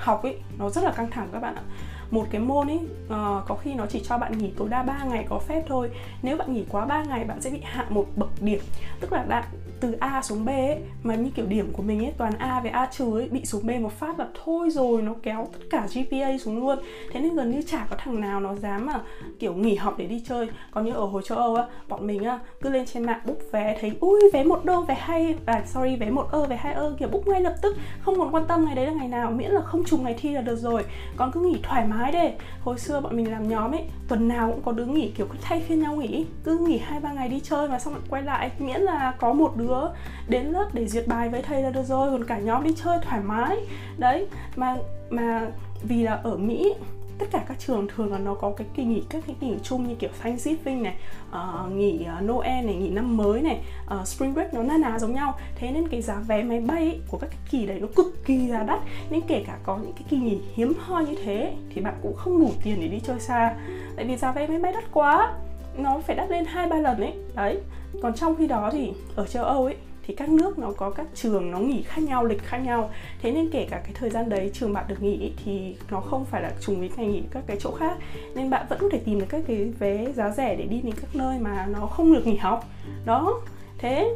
học 0.00 0.22
ấy 0.22 0.38
nó 0.58 0.70
rất 0.70 0.84
là 0.84 0.92
căng 0.92 1.10
thẳng 1.10 1.28
các 1.32 1.40
bạn 1.40 1.54
ạ 1.54 1.62
một 2.10 2.26
cái 2.30 2.40
môn 2.40 2.66
ấy 2.66 2.76
uh, 2.76 3.08
ờ, 3.08 3.42
có 3.48 3.54
khi 3.54 3.74
nó 3.74 3.86
chỉ 3.86 4.00
cho 4.08 4.18
bạn 4.18 4.38
nghỉ 4.38 4.50
tối 4.56 4.68
đa 4.68 4.82
3 4.82 5.04
ngày 5.04 5.26
có 5.28 5.38
phép 5.38 5.64
thôi. 5.68 5.90
Nếu 6.22 6.36
bạn 6.36 6.54
nghỉ 6.54 6.64
quá 6.70 6.86
3 6.86 7.02
ngày 7.02 7.24
bạn 7.24 7.40
sẽ 7.40 7.50
bị 7.50 7.60
hạ 7.62 7.86
một 7.88 8.06
bậc 8.16 8.42
điểm. 8.42 8.60
Tức 9.00 9.12
là 9.12 9.22
bạn 9.22 9.44
từ 9.80 9.92
A 10.00 10.22
xuống 10.22 10.44
B 10.44 10.48
ấy, 10.48 10.78
mà 11.02 11.14
như 11.14 11.30
kiểu 11.30 11.46
điểm 11.46 11.72
của 11.72 11.82
mình 11.82 12.04
ấy 12.04 12.12
toàn 12.18 12.32
A 12.38 12.60
với 12.60 12.70
A 12.70 12.86
trừ 12.86 13.18
ấy 13.18 13.28
bị 13.28 13.44
xuống 13.44 13.66
B 13.66 13.70
một 13.70 13.92
phát 13.92 14.18
là 14.18 14.26
thôi 14.44 14.70
rồi 14.70 15.02
nó 15.02 15.14
kéo 15.22 15.48
tất 15.52 15.58
cả 15.70 15.86
GPA 15.94 16.38
xuống 16.38 16.60
luôn. 16.60 16.78
Thế 17.12 17.20
nên 17.20 17.36
gần 17.36 17.50
như 17.50 17.62
chả 17.62 17.86
có 17.90 17.96
thằng 17.98 18.20
nào 18.20 18.40
nó 18.40 18.54
dám 18.54 18.86
mà 18.86 19.00
kiểu 19.38 19.54
nghỉ 19.54 19.74
học 19.74 19.94
để 19.98 20.06
đi 20.06 20.22
chơi. 20.28 20.48
Còn 20.70 20.84
như 20.84 20.92
ở 20.92 21.06
hồi 21.06 21.22
châu 21.24 21.38
Âu 21.38 21.54
á 21.54 21.64
bọn 21.88 22.06
mình 22.06 22.24
á 22.24 22.38
cứ 22.60 22.70
lên 22.70 22.86
trên 22.86 23.04
mạng 23.04 23.20
book 23.24 23.38
vé 23.52 23.78
thấy 23.80 23.92
ui 24.00 24.20
vé 24.32 24.44
một 24.44 24.64
đô 24.64 24.82
vé 24.82 24.94
hay 24.94 25.34
à 25.46 25.62
sorry 25.66 25.96
vé 25.96 26.10
một 26.10 26.26
ơ 26.32 26.44
vé 26.44 26.56
hai 26.56 26.74
ơ 26.74 26.94
kiểu 26.98 27.08
book 27.08 27.26
ngay 27.26 27.40
lập 27.40 27.54
tức. 27.62 27.76
Không 28.00 28.18
còn 28.18 28.34
quan 28.34 28.46
tâm 28.46 28.64
ngày 28.64 28.74
đấy 28.74 28.86
là 28.86 28.92
ngày 28.92 29.08
nào 29.08 29.30
miễn 29.30 29.50
là 29.50 29.60
không 29.60 29.84
trùng 29.84 30.04
ngày 30.04 30.14
thi 30.18 30.32
là 30.32 30.40
được 30.40 30.56
rồi. 30.56 30.84
Còn 31.16 31.32
cứ 31.32 31.40
nghỉ 31.40 31.60
thoải 31.62 31.86
mái 31.86 31.99
đấy. 32.12 32.32
Hồi 32.60 32.78
xưa 32.78 33.00
bọn 33.00 33.16
mình 33.16 33.30
làm 33.30 33.48
nhóm 33.48 33.74
ấy, 33.74 33.84
tuần 34.08 34.28
nào 34.28 34.50
cũng 34.50 34.62
có 34.62 34.72
đứa 34.72 34.86
nghỉ, 34.86 35.10
kiểu, 35.16 35.26
cứ 35.26 35.38
thay 35.42 35.60
phiên 35.60 35.82
nhau 35.82 35.96
nghỉ 35.96 36.26
cứ 36.44 36.58
nghỉ 36.58 36.78
hai, 36.78 37.00
ba 37.00 37.12
ngày 37.12 37.28
đi 37.28 37.40
chơi 37.40 37.68
và 37.68 37.78
xong 37.78 37.94
lại 37.94 38.02
quay 38.08 38.22
lại, 38.22 38.50
miễn 38.58 38.80
là 38.80 39.14
có 39.18 39.32
một 39.32 39.56
đứa 39.56 39.80
đến 40.28 40.46
lớp 40.46 40.66
để 40.72 40.86
duyệt 40.86 41.08
bài 41.08 41.28
với 41.28 41.42
thầy 41.42 41.62
là 41.62 41.70
được 41.70 41.84
rồi, 41.84 42.10
còn 42.10 42.24
cả 42.24 42.38
nhóm 42.38 42.64
đi 42.64 42.74
chơi 42.84 42.98
thoải 43.02 43.20
mái. 43.20 43.56
Đấy, 43.98 44.26
mà 44.56 44.76
mà 45.10 45.46
vì 45.82 46.02
là 46.02 46.12
ở 46.12 46.36
mỹ 46.36 46.74
tất 47.20 47.26
cả 47.30 47.44
các 47.48 47.58
trường 47.58 47.88
thường 47.88 48.12
là 48.12 48.18
nó 48.18 48.34
có 48.34 48.52
cái 48.56 48.66
kỳ 48.74 48.84
nghỉ 48.84 49.02
các 49.08 49.22
cái 49.26 49.36
kỳ 49.40 49.46
nghỉ 49.46 49.56
chung 49.62 49.88
như 49.88 49.94
kiểu 49.94 50.10
Thanksgiving 50.22 50.82
này, 50.82 50.94
uh, 51.30 51.72
nghỉ 51.72 52.04
ờ, 52.04 52.20
Noel 52.20 52.64
này, 52.66 52.74
nghỉ 52.74 52.90
năm 52.90 53.16
mới 53.16 53.42
này, 53.42 53.60
uh, 54.00 54.06
Spring 54.06 54.34
Break 54.34 54.54
nó 54.54 54.62
na 54.62 54.76
ná 54.76 54.98
giống 54.98 55.14
nhau. 55.14 55.38
Thế 55.56 55.70
nên 55.70 55.88
cái 55.88 56.02
giá 56.02 56.14
vé 56.14 56.42
máy 56.42 56.60
bay 56.60 56.82
ấy, 56.82 57.00
của 57.08 57.18
các 57.18 57.30
cái 57.30 57.38
kỳ 57.50 57.66
đấy 57.66 57.80
nó 57.80 57.86
cực 57.96 58.24
kỳ 58.24 58.48
giá 58.48 58.62
đắt. 58.62 58.80
Nên 59.10 59.20
kể 59.28 59.44
cả 59.46 59.58
có 59.62 59.76
những 59.76 59.92
cái 59.92 60.04
kỳ 60.08 60.16
nghỉ 60.16 60.38
hiếm 60.54 60.72
hoi 60.80 61.04
như 61.04 61.16
thế 61.24 61.54
thì 61.74 61.80
bạn 61.80 61.94
cũng 62.02 62.16
không 62.16 62.40
đủ 62.40 62.50
tiền 62.64 62.80
để 62.80 62.88
đi 62.88 63.00
chơi 63.00 63.20
xa. 63.20 63.54
Tại 63.96 64.04
vì 64.04 64.16
giá 64.16 64.32
vé 64.32 64.46
máy 64.46 64.58
bay 64.58 64.72
đắt 64.72 64.84
quá, 64.92 65.34
nó 65.76 66.00
phải 66.06 66.16
đắt 66.16 66.30
lên 66.30 66.44
hai 66.44 66.68
ba 66.68 66.76
lần 66.76 67.00
ấy. 67.00 67.12
Đấy. 67.34 67.60
Còn 68.02 68.14
trong 68.14 68.36
khi 68.36 68.46
đó 68.46 68.70
thì 68.72 68.92
ở 69.16 69.26
châu 69.26 69.44
Âu 69.44 69.64
ấy 69.64 69.76
thì 70.10 70.16
các 70.16 70.28
nước 70.28 70.58
nó 70.58 70.72
có 70.76 70.90
các 70.90 71.06
trường 71.14 71.50
nó 71.50 71.58
nghỉ 71.58 71.82
khác 71.82 72.02
nhau 72.02 72.24
lịch 72.24 72.42
khác 72.42 72.58
nhau. 72.58 72.90
Thế 73.22 73.32
nên 73.32 73.50
kể 73.50 73.66
cả 73.70 73.80
cái 73.84 73.92
thời 73.94 74.10
gian 74.10 74.28
đấy 74.28 74.50
trường 74.54 74.72
bạn 74.72 74.84
được 74.88 75.02
nghỉ 75.02 75.32
thì 75.44 75.76
nó 75.90 76.00
không 76.00 76.24
phải 76.24 76.42
là 76.42 76.52
trùng 76.60 76.78
với 76.78 76.90
ngày 76.96 77.06
nghỉ 77.06 77.22
các 77.30 77.44
cái 77.46 77.56
chỗ 77.60 77.74
khác. 77.74 77.98
Nên 78.34 78.50
bạn 78.50 78.66
vẫn 78.68 78.78
có 78.80 78.88
thể 78.92 78.98
tìm 78.98 79.20
được 79.20 79.26
các 79.28 79.42
cái 79.46 79.64
vé 79.78 80.12
giá 80.12 80.30
rẻ 80.30 80.56
để 80.56 80.64
đi 80.64 80.80
đến 80.80 80.94
các 81.00 81.14
nơi 81.14 81.38
mà 81.38 81.66
nó 81.66 81.86
không 81.86 82.12
được 82.12 82.26
nghỉ 82.26 82.36
học. 82.36 82.64
Đó. 83.04 83.40
Thế 83.78 84.10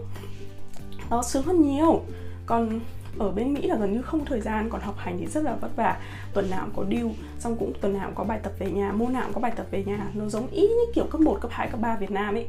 nó 1.10 1.22
sướng 1.22 1.42
hơn 1.42 1.62
nhiều. 1.62 2.02
Còn 2.46 2.80
ở 3.18 3.30
bên 3.30 3.54
Mỹ 3.54 3.62
là 3.62 3.76
gần 3.76 3.92
như 3.92 4.02
không 4.02 4.24
thời 4.24 4.40
gian 4.40 4.70
còn 4.70 4.80
học 4.80 4.94
hành 4.98 5.18
thì 5.18 5.26
rất 5.26 5.44
là 5.44 5.56
vất 5.60 5.76
vả. 5.76 6.00
Tuần 6.32 6.50
nào 6.50 6.66
cũng 6.74 6.86
có 6.86 6.94
deal 6.96 7.06
xong 7.38 7.56
cũng 7.56 7.72
tuần 7.80 7.92
nào 7.92 8.06
cũng 8.06 8.14
có 8.14 8.24
bài 8.24 8.40
tập 8.42 8.52
về 8.58 8.70
nhà 8.70 8.92
môn 8.92 9.12
nào 9.12 9.22
cũng 9.24 9.34
có 9.34 9.40
bài 9.40 9.52
tập 9.56 9.66
về 9.70 9.84
nhà. 9.84 10.06
Nó 10.14 10.28
giống 10.28 10.50
ý 10.50 10.62
như 10.62 10.92
kiểu 10.94 11.04
cấp 11.10 11.20
1, 11.20 11.38
cấp 11.40 11.50
2, 11.54 11.68
cấp 11.68 11.80
3 11.80 11.96
Việt 11.96 12.10
Nam 12.10 12.34
ấy 12.34 12.46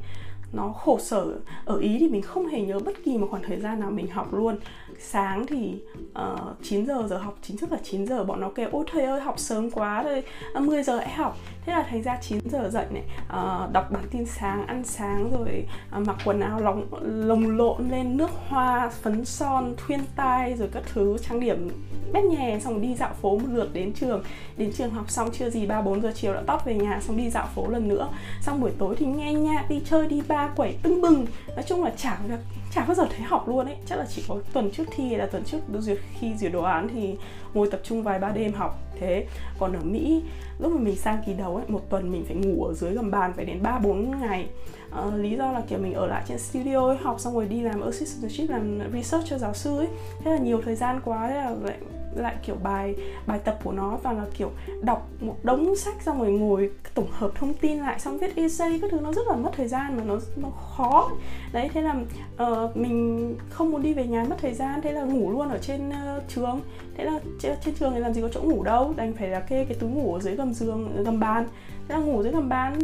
nó 0.55 0.69
khổ 0.69 0.99
sở. 0.99 1.25
Ở 1.65 1.77
ý 1.77 1.97
thì 1.99 2.07
mình 2.07 2.21
không 2.21 2.47
hề 2.47 2.61
nhớ 2.61 2.79
bất 2.79 2.95
kỳ 3.05 3.17
một 3.17 3.27
khoảng 3.31 3.43
thời 3.43 3.59
gian 3.59 3.79
nào 3.79 3.91
mình 3.91 4.07
học 4.07 4.33
luôn. 4.33 4.57
Sáng 4.99 5.45
thì 5.45 5.73
ờ, 6.13 6.37
uh, 6.51 6.63
9 6.63 6.85
giờ 6.85 7.07
giờ 7.09 7.17
học 7.17 7.37
chính 7.41 7.57
thức 7.57 7.71
là 7.71 7.77
9 7.83 8.07
giờ 8.07 8.23
bọn 8.23 8.41
nó 8.41 8.49
kêu 8.55 8.69
ôi 8.71 8.85
thầy 8.91 9.05
ơi 9.05 9.21
học 9.21 9.39
sớm 9.39 9.71
quá 9.71 10.03
rồi 10.03 10.23
à, 10.53 10.59
10 10.59 10.83
giờ 10.83 10.97
hãy 10.97 11.09
học. 11.09 11.37
Thế 11.65 11.73
là 11.73 11.83
thành 11.89 12.03
ra 12.03 12.17
9 12.21 12.39
giờ 12.51 12.69
dậy 12.69 12.85
này 12.91 13.03
uh, 13.25 13.71
đọc 13.71 13.91
bản 13.91 14.03
tin 14.11 14.25
sáng 14.25 14.67
ăn 14.67 14.83
sáng 14.83 15.31
rồi 15.31 15.65
uh, 15.97 16.07
mặc 16.07 16.15
quần 16.25 16.39
áo 16.39 16.59
lồng 16.59 16.85
lồng 17.01 17.57
lộn 17.57 17.89
lên 17.89 18.17
nước 18.17 18.29
hoa 18.47 18.89
phấn 18.89 19.25
son 19.25 19.73
thuyên 19.77 19.99
tai 20.15 20.53
rồi 20.53 20.69
các 20.71 20.83
thứ 20.93 21.17
trang 21.17 21.39
điểm 21.39 21.69
bét 22.13 22.23
nhè 22.23 22.59
xong 22.63 22.81
đi 22.81 22.95
dạo 22.95 23.13
phố 23.21 23.37
một 23.37 23.47
lượt 23.53 23.69
đến 23.73 23.93
trường. 23.93 24.23
Đến 24.57 24.71
trường 24.73 24.89
học 24.89 25.11
xong 25.11 25.29
chưa 25.31 25.49
gì 25.49 25.65
ba 25.65 25.81
bốn 25.81 26.01
giờ 26.01 26.11
chiều 26.15 26.33
đã 26.33 26.41
tóc 26.47 26.65
về 26.65 26.75
nhà 26.75 26.99
xong 27.01 27.17
đi 27.17 27.29
dạo 27.29 27.47
phố 27.55 27.67
lần 27.67 27.87
nữa. 27.87 28.09
Xong 28.41 28.61
buổi 28.61 28.71
tối 28.77 28.95
thì 28.97 29.05
nghe 29.05 29.33
nhạc 29.33 29.65
đi 29.69 29.81
chơi 29.89 30.07
đi 30.07 30.21
ba 30.45 30.53
quẩy 30.55 30.75
tưng 30.83 31.01
bừng. 31.01 31.25
Nói 31.55 31.63
chung 31.67 31.83
là 31.83 31.91
chả 31.97 32.17
việc 32.27 32.39
chả 32.73 32.85
bao 32.85 32.95
giờ 32.95 33.05
thấy 33.09 33.21
học 33.21 33.47
luôn 33.47 33.65
ấy. 33.65 33.75
Chắc 33.85 33.99
là 33.99 34.05
chỉ 34.15 34.23
có 34.27 34.37
tuần 34.53 34.71
trước 34.71 34.83
thi 34.95 35.07
hay 35.07 35.17
là 35.17 35.25
tuần 35.25 35.43
trước 35.43 35.57
duyệt 35.79 35.97
khi 36.19 36.35
duyệt 36.37 36.51
đồ 36.51 36.61
án 36.61 36.87
thì 36.93 37.15
ngồi 37.53 37.67
tập 37.71 37.79
trung 37.83 38.03
vài 38.03 38.19
ba 38.19 38.29
đêm 38.29 38.53
học 38.53 38.79
thế. 38.99 39.27
Còn 39.59 39.73
ở 39.73 39.79
mỹ 39.83 40.23
lúc 40.59 40.71
mà 40.71 40.79
mình 40.79 40.95
sang 40.95 41.23
kỳ 41.25 41.33
đầu 41.33 41.55
ấy 41.55 41.65
một 41.67 41.89
tuần 41.89 42.11
mình 42.11 42.25
phải 42.27 42.35
ngủ 42.35 42.65
ở 42.65 42.73
dưới 42.73 42.93
gầm 42.93 43.11
bàn 43.11 43.33
phải 43.35 43.45
đến 43.45 43.63
ba 43.63 43.79
bốn 43.79 44.19
ngày. 44.21 44.47
À, 44.91 45.05
lý 45.15 45.35
do 45.35 45.51
là 45.51 45.61
kiểu 45.67 45.79
mình 45.79 45.93
ở 45.93 46.07
lại 46.07 46.23
trên 46.27 46.39
studio 46.39 46.87
ấy, 46.87 46.97
học 46.97 47.19
xong 47.19 47.33
rồi 47.33 47.45
đi 47.45 47.61
làm 47.61 47.81
assistantship 47.81 48.49
làm 48.49 48.79
research 48.93 49.27
cho 49.29 49.37
giáo 49.37 49.53
sư 49.53 49.77
ấy. 49.77 49.87
Thế 50.23 50.31
là 50.31 50.37
nhiều 50.37 50.61
thời 50.65 50.75
gian 50.75 50.99
quá 51.05 51.27
thế 51.27 51.35
là 51.35 51.55
lại 51.63 51.77
lại 52.15 52.35
kiểu 52.45 52.55
bài 52.63 52.95
bài 53.27 53.39
tập 53.39 53.59
của 53.63 53.71
nó 53.71 53.97
và 54.03 54.13
là 54.13 54.25
kiểu 54.37 54.51
đọc 54.81 55.07
một 55.19 55.35
đống 55.43 55.75
sách 55.75 55.95
xong 56.01 56.19
rồi 56.19 56.31
ngồi 56.31 56.69
tổng 56.93 57.07
hợp 57.11 57.31
thông 57.35 57.53
tin 57.53 57.77
lại 57.77 57.99
xong 57.99 58.17
viết 58.17 58.35
essay 58.35 58.79
các 58.81 58.91
thứ 58.91 58.99
nó 58.99 59.13
rất 59.13 59.27
là 59.27 59.35
mất 59.35 59.51
thời 59.57 59.67
gian 59.67 59.97
mà 59.97 60.03
nó 60.03 60.19
nó 60.35 60.49
khó. 60.49 61.11
Đấy 61.51 61.69
thế 61.73 61.81
là 61.81 61.95
uh, 62.43 62.77
mình 62.77 63.35
không 63.49 63.71
muốn 63.71 63.81
đi 63.81 63.93
về 63.93 64.07
nhà 64.07 64.25
mất 64.29 64.35
thời 64.41 64.53
gian 64.53 64.81
thế 64.81 64.91
là 64.91 65.03
ngủ 65.03 65.31
luôn 65.31 65.49
ở 65.49 65.57
trên 65.57 65.89
uh, 65.89 66.23
trường. 66.27 66.61
Thế 66.97 67.03
là 67.03 67.19
trên, 67.39 67.55
trên 67.65 67.75
trường 67.75 67.93
thì 67.93 67.99
làm 67.99 68.13
gì 68.13 68.21
có 68.21 68.29
chỗ 68.33 68.41
ngủ 68.41 68.63
đâu 68.63 68.93
đành 68.97 69.13
phải 69.13 69.27
là 69.27 69.39
kê 69.39 69.65
cái 69.65 69.77
túi 69.79 69.89
ngủ 69.89 70.13
ở 70.13 70.19
dưới 70.19 70.35
gầm 70.35 70.53
giường 70.53 70.93
ờ, 70.97 71.03
gầm 71.03 71.19
bàn. 71.19 71.47
Thế 71.87 71.95
là 71.95 72.01
ngủ 72.01 72.23
dưới 72.23 72.31
gầm 72.31 72.49
bàn 72.49 72.79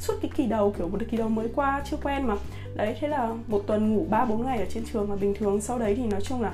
suốt 0.00 0.14
cái 0.22 0.30
kỳ 0.36 0.46
đầu 0.46 0.74
kiểu 0.78 0.88
một 0.88 0.98
kỳ 1.10 1.16
đầu 1.16 1.28
mới 1.28 1.48
qua 1.54 1.82
chưa 1.90 1.96
quen 2.02 2.26
mà. 2.26 2.36
Đấy 2.74 2.96
thế 3.00 3.08
là 3.08 3.34
một 3.46 3.62
tuần 3.66 3.94
ngủ 3.94 4.06
ba 4.10 4.24
bốn 4.24 4.44
ngày 4.44 4.58
ở 4.58 4.64
trên 4.68 4.84
trường 4.92 5.08
mà 5.08 5.16
bình 5.16 5.34
thường 5.34 5.60
sau 5.60 5.78
đấy 5.78 5.94
thì 5.94 6.06
nói 6.06 6.20
chung 6.20 6.42
là 6.42 6.52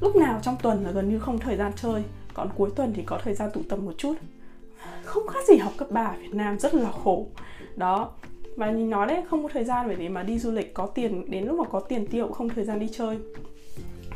lúc 0.00 0.16
nào 0.16 0.40
trong 0.42 0.56
tuần 0.62 0.84
là 0.84 0.90
gần 0.90 1.08
như 1.08 1.18
không 1.18 1.38
thời 1.38 1.56
gian 1.56 1.72
chơi, 1.76 2.02
còn 2.34 2.48
cuối 2.56 2.70
tuần 2.76 2.92
thì 2.96 3.02
có 3.02 3.20
thời 3.24 3.34
gian 3.34 3.50
tụ 3.54 3.60
tập 3.68 3.76
một 3.76 3.92
chút. 3.98 4.14
Không 5.04 5.26
khác 5.28 5.40
gì 5.48 5.56
học 5.56 5.72
cấp 5.76 5.90
3 5.90 6.04
ở 6.04 6.16
Việt 6.20 6.34
Nam, 6.34 6.58
rất 6.58 6.74
là 6.74 6.90
khổ. 7.04 7.26
Đó, 7.76 8.10
và 8.56 8.70
nhìn 8.70 8.90
nói 8.90 9.06
đấy, 9.06 9.22
không 9.30 9.42
có 9.42 9.48
thời 9.52 9.64
gian 9.64 9.86
bởi 9.86 9.96
vì 9.96 10.08
mà 10.08 10.22
đi 10.22 10.38
du 10.38 10.50
lịch, 10.50 10.74
có 10.74 10.86
tiền, 10.86 11.30
đến 11.30 11.44
lúc 11.44 11.58
mà 11.58 11.64
có 11.64 11.80
tiền 11.80 12.06
tiêu 12.06 12.24
cũng 12.26 12.34
không 12.34 12.48
thời 12.48 12.64
gian 12.64 12.80
đi 12.80 12.88
chơi. 12.92 13.18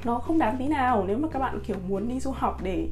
Nó 0.04 0.18
không 0.18 0.38
đáng 0.38 0.56
tí 0.58 0.68
nào, 0.68 1.04
nếu 1.08 1.18
mà 1.18 1.28
các 1.28 1.38
bạn, 1.38 1.60
kiểu, 1.66 1.76
muốn 1.88 2.08
đi 2.08 2.20
du 2.20 2.30
học 2.30 2.62
để 2.62 2.88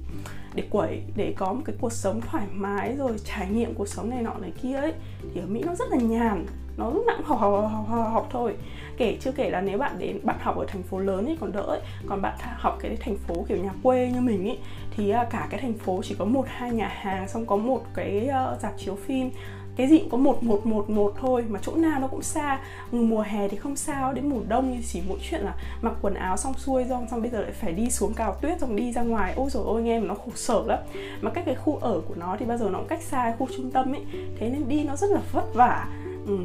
để 0.54 0.64
quẩy, 0.70 1.02
để 1.16 1.34
có 1.36 1.52
một 1.52 1.62
cái 1.64 1.76
cuộc 1.80 1.92
sống 1.92 2.20
thoải 2.20 2.46
mái 2.52 2.96
rồi 2.96 3.16
trải 3.24 3.48
nghiệm 3.50 3.74
cuộc 3.74 3.88
sống 3.88 4.10
này 4.10 4.22
nọ 4.22 4.34
này 4.34 4.52
kia 4.62 4.76
ấy, 4.76 4.92
thì 5.34 5.40
ở 5.40 5.46
Mỹ 5.46 5.62
nó 5.66 5.74
rất 5.74 5.90
là 5.90 5.96
nhàn 5.96 6.46
nó 6.80 6.90
lúc 6.90 7.06
nào 7.06 7.16
cũng 7.16 7.26
học 7.26 7.40
học, 7.40 7.70
học, 7.72 7.86
học, 7.88 8.12
học 8.12 8.28
thôi. 8.30 8.54
Kể 8.96 9.16
chưa 9.20 9.32
kể 9.32 9.50
là 9.50 9.60
nếu 9.60 9.78
bạn 9.78 9.98
đến 9.98 10.18
bạn 10.22 10.36
học 10.40 10.56
ở 10.56 10.64
thành 10.68 10.82
phố 10.82 10.98
lớn 10.98 11.24
thì 11.26 11.36
còn 11.40 11.52
đỡ 11.52 11.62
ấy. 11.62 11.80
Còn 12.06 12.22
bạn 12.22 12.34
học 12.56 12.78
cái 12.80 12.96
thành 12.96 13.16
phố 13.16 13.34
kiểu 13.48 13.58
nhà 13.58 13.72
quê 13.82 14.10
như 14.14 14.20
mình 14.20 14.48
ấy 14.48 14.58
thì 14.96 15.10
à, 15.10 15.24
cả 15.30 15.46
cái 15.50 15.60
thành 15.60 15.74
phố 15.74 16.00
chỉ 16.04 16.14
có 16.18 16.24
một 16.24 16.44
hai 16.48 16.70
nhà 16.70 16.88
hàng 16.88 17.28
xong 17.28 17.46
có 17.46 17.56
một 17.56 17.82
cái 17.94 18.28
uh, 18.28 18.60
dạp 18.60 18.72
chiếu 18.78 18.94
phim. 18.94 19.30
Cái 19.76 19.86
gì 19.88 19.98
cũng 19.98 20.10
có 20.10 20.16
một 20.16 20.42
một 20.42 20.66
một 20.66 20.90
một 20.90 21.14
thôi 21.20 21.44
mà 21.48 21.58
chỗ 21.62 21.76
nào 21.76 22.00
nó 22.00 22.06
cũng 22.06 22.22
xa. 22.22 22.60
Mùa 22.92 23.20
hè 23.20 23.48
thì 23.48 23.56
không 23.56 23.76
sao 23.76 24.12
đến 24.12 24.28
mùa 24.28 24.40
đông 24.48 24.72
thì 24.76 24.84
chỉ 24.86 25.02
mỗi 25.08 25.18
chuyện 25.30 25.40
là 25.40 25.54
mặc 25.82 25.94
quần 26.02 26.14
áo 26.14 26.36
xong 26.36 26.54
xuôi 26.54 26.84
xong 26.88 27.06
xong 27.10 27.22
bây 27.22 27.30
giờ 27.30 27.40
lại 27.40 27.52
phải 27.52 27.72
đi 27.72 27.90
xuống 27.90 28.14
cào 28.14 28.36
tuyết 28.42 28.60
xong 28.60 28.76
đi 28.76 28.92
ra 28.92 29.02
ngoài. 29.02 29.32
Ôi 29.36 29.50
rồi 29.50 29.64
ôi 29.66 29.82
nghe 29.82 30.00
mà 30.00 30.06
nó 30.06 30.14
khổ 30.14 30.32
sở 30.34 30.62
lắm. 30.66 30.78
Mà 31.20 31.30
cách 31.30 31.44
cái 31.46 31.54
khu 31.54 31.78
ở 31.80 32.00
của 32.08 32.14
nó 32.14 32.36
thì 32.38 32.46
bao 32.46 32.58
giờ 32.58 32.68
nó 32.72 32.78
cũng 32.78 32.88
cách 32.88 33.02
xa 33.02 33.34
khu 33.38 33.48
trung 33.56 33.70
tâm 33.70 33.92
ấy. 33.92 34.02
Thế 34.38 34.50
nên 34.50 34.68
đi 34.68 34.84
nó 34.84 34.96
rất 34.96 35.10
là 35.10 35.20
vất 35.32 35.54
vả 35.54 35.86
ừ. 36.26 36.38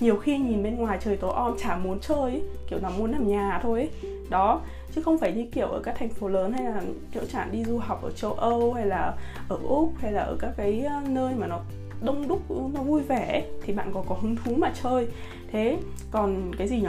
Nhiều 0.00 0.16
khi 0.16 0.38
nhìn 0.38 0.62
bên 0.62 0.76
ngoài 0.76 0.98
trời 1.04 1.16
tối 1.16 1.32
om 1.34 1.56
chả 1.58 1.76
muốn 1.76 2.00
chơi 2.00 2.32
ý. 2.32 2.40
kiểu 2.70 2.78
là 2.82 2.88
muốn 2.88 3.12
nằm 3.12 3.28
nhà 3.28 3.60
thôi 3.62 3.80
ý. 3.80 4.08
đó 4.30 4.60
chứ 4.94 5.02
không 5.02 5.18
phải 5.18 5.32
như 5.32 5.46
kiểu 5.52 5.66
ở 5.66 5.80
các 5.84 5.96
thành 5.98 6.08
phố 6.08 6.28
lớn 6.28 6.52
hay 6.52 6.64
là 6.64 6.82
kiểu 7.12 7.22
chẳng 7.32 7.52
đi 7.52 7.64
du 7.64 7.78
học 7.78 8.02
ở 8.02 8.10
châu 8.10 8.32
Âu 8.32 8.72
hay 8.72 8.86
là 8.86 9.14
ở 9.48 9.58
Úc 9.62 9.92
hay 10.00 10.12
là 10.12 10.22
ở 10.22 10.36
các 10.40 10.50
cái 10.56 10.80
ờ, 10.80 11.00
nơi 11.08 11.34
mà 11.34 11.46
nó 11.46 11.60
đông 12.00 12.28
đúc 12.28 12.50
nó 12.74 12.82
vui 12.82 13.02
vẻ 13.02 13.44
thì 13.62 13.72
bạn 13.72 13.90
có 13.94 14.04
có 14.08 14.16
hứng 14.20 14.36
thú 14.36 14.54
mà 14.54 14.72
chơi. 14.82 15.06
Thế 15.52 15.78
còn 16.10 16.52
cái 16.58 16.68
gì 16.68 16.80
nhỉ 16.80 16.88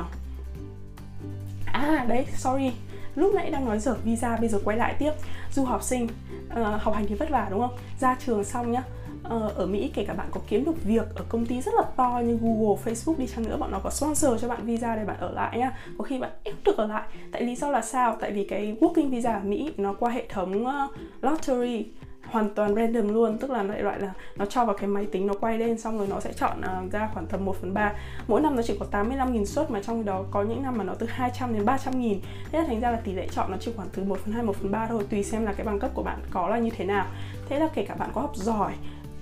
à 1.66 2.06
đấy 2.10 2.26
sorry. 2.36 2.72
Lúc 3.16 3.34
nãy 3.36 3.52
đang 3.52 3.66
nói 3.66 3.80
dở 3.80 3.96
visa 4.04 4.38
bây 4.38 4.50
giờ 4.50 4.60
quay 4.64 4.78
lại 4.78 4.96
tiếp. 5.00 5.12
Du 5.52 5.64
học 5.64 5.84
sinh 5.84 6.04
uh, 6.04 6.82
học 6.82 6.96
hành 6.96 7.06
thì 7.08 7.16
vất 7.16 7.30
vả 7.30 7.48
đúng 7.50 7.60
không? 7.60 7.78
Ra 8.00 8.16
trường 8.26 8.44
xong 8.44 8.72
nhá 8.72 8.84
Ờ, 9.24 9.52
ở 9.56 9.66
Mỹ 9.66 9.92
kể 9.94 10.06
cả 10.06 10.14
bạn 10.14 10.28
có 10.32 10.42
kiếm 10.48 10.66
được 10.66 10.84
việc 10.84 11.16
ở 11.16 11.26
công 11.30 11.46
ty 11.46 11.62
rất 11.62 11.74
là 11.76 11.84
to 11.96 12.22
như 12.26 12.38
Google, 12.42 12.84
Facebook 12.86 13.18
đi 13.18 13.28
chăng 13.28 13.50
nữa 13.50 13.58
bọn 13.60 13.72
nó 13.72 13.80
có 13.80 13.90
sponsor 13.90 14.42
cho 14.42 14.48
bạn 14.48 14.66
visa 14.66 14.96
để 14.96 15.06
bạn 15.06 15.18
ở 15.20 15.32
lại 15.32 15.58
nhá 15.58 15.72
có 15.98 16.04
khi 16.04 16.20
bạn 16.20 16.32
ép 16.44 16.56
được 16.66 16.78
ở 16.78 16.88
lại. 16.88 17.08
Tại 17.32 17.42
lý 17.42 17.56
do 17.56 17.70
là 17.70 17.82
sao? 17.82 18.18
Tại 18.20 18.32
vì 18.32 18.44
cái 18.44 18.76
working 18.80 19.10
visa 19.10 19.34
ở 19.34 19.40
Mỹ 19.44 19.74
nó 19.78 19.94
qua 19.94 20.12
hệ 20.12 20.26
thống 20.30 20.66
ờ, 20.66 20.88
lottery 21.22 21.86
hoàn 22.32 22.50
toàn 22.54 22.76
random 22.76 23.14
luôn. 23.14 23.38
Tức 23.38 23.52
là 23.52 23.64
lại 23.64 23.82
loại 23.82 24.00
là 24.00 24.14
nó 24.36 24.46
cho 24.46 24.66
vào 24.66 24.76
cái 24.76 24.88
máy 24.88 25.06
tính 25.12 25.28
nó 25.28 25.34
quay 25.34 25.58
lên 25.58 25.78
xong 25.78 25.98
rồi 25.98 26.08
nó 26.08 26.20
sẽ 26.20 26.34
chọn 26.34 26.60
uh, 26.60 26.92
ra 26.92 27.10
khoảng 27.14 27.26
tầm 27.26 27.46
1 27.46 27.56
phần 27.62 27.74
3 27.74 27.94
mỗi 28.28 28.42
năm 28.42 28.56
nó 28.56 28.62
chỉ 28.62 28.78
có 28.80 28.86
85.000 28.92 29.46
suất 29.46 29.72
mà 29.72 29.82
trong 29.82 30.06
đó 30.06 30.24
có 30.32 30.44
những 30.44 30.64
năm 30.64 30.78
mà 30.78 30.84
nó 30.84 30.94
từ 30.94 31.08
200 31.10 31.54
đến 31.54 31.66
300 31.66 32.00
nghìn. 32.00 32.20
Thế 32.52 32.60
là 32.60 32.66
thành 32.68 32.80
ra 32.80 32.92
là 32.92 32.98
tỷ 32.98 33.14
lệ 33.14 33.28
chọn 33.32 33.52
nó 33.52 33.58
chỉ 33.60 33.72
khoảng 33.76 33.90
từ 33.94 34.04
1 34.04 34.20
phần 34.20 34.34
2, 34.34 34.44
1 34.44 34.56
phần 34.56 34.72
3 34.72 34.88
thôi 34.88 35.04
tùy 35.10 35.24
xem 35.24 35.46
là 35.46 35.54
cái 35.54 35.66
bằng 35.66 35.80
cấp 35.80 35.92
của 35.94 36.04
bạn 36.04 36.20
có 36.32 36.50
là 36.50 36.58
như 36.58 36.70
thế 36.78 36.86
nào. 36.86 37.06
Thế 37.50 37.60
là 37.60 37.70
kể 37.74 37.86
cả 37.86 37.96
bạn 37.96 38.10
có 38.14 38.22
học 38.22 38.36
giỏi 38.36 38.74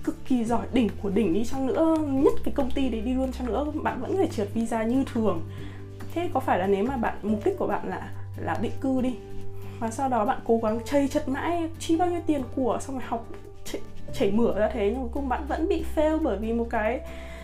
cực 0.08 0.26
kỳ 0.28 0.44
giỏi 0.44 0.66
đỉnh 0.72 0.88
của 1.02 1.10
đỉnh 1.10 1.34
đi 1.34 1.44
chăng 1.44 1.66
nữa 1.66 1.96
nhất 2.08 2.32
cái 2.44 2.54
công 2.54 2.70
ty 2.70 2.88
đấy 2.88 3.00
đi 3.00 3.14
luôn 3.14 3.32
chăng 3.32 3.46
nữa 3.46 3.66
bạn 3.82 4.00
vẫn 4.00 4.16
phải 4.16 4.28
trượt 4.28 4.48
visa 4.54 4.82
như 4.82 5.04
thường. 5.12 5.42
Thế 6.14 6.30
có 6.34 6.40
phải 6.40 6.58
là 6.58 6.66
nếu 6.66 6.84
mà 6.84 6.96
bạn 6.96 7.14
mục 7.22 7.40
đích 7.44 7.58
của 7.58 7.66
bạn 7.66 7.88
là 7.88 8.10
là 8.36 8.58
định 8.62 8.72
cư 8.80 9.00
đi 9.00 9.14
và 9.80 9.90
sau 9.90 10.08
đó 10.08 10.24
bạn 10.24 10.38
cố 10.44 10.60
gắng 10.62 10.80
chây 10.84 11.08
chật 11.08 11.28
mãi 11.28 11.68
chi 11.78 11.96
bao 11.96 12.10
nhiêu 12.10 12.20
tiền 12.26 12.42
của 12.56 12.78
xong 12.80 12.96
rồi 12.96 13.04
học 13.08 13.26
chảy, 13.64 13.80
chảy 14.14 14.30
mửa 14.30 14.58
ra 14.58 14.70
thế 14.72 14.90
nhưng 14.90 15.00
cuối 15.00 15.10
cùng 15.12 15.28
bạn 15.28 15.46
vẫn 15.48 15.68
bị 15.68 15.84
fail 15.96 16.18
bởi 16.22 16.36
vì 16.36 16.52
một 16.52 16.66
cái 16.70 17.00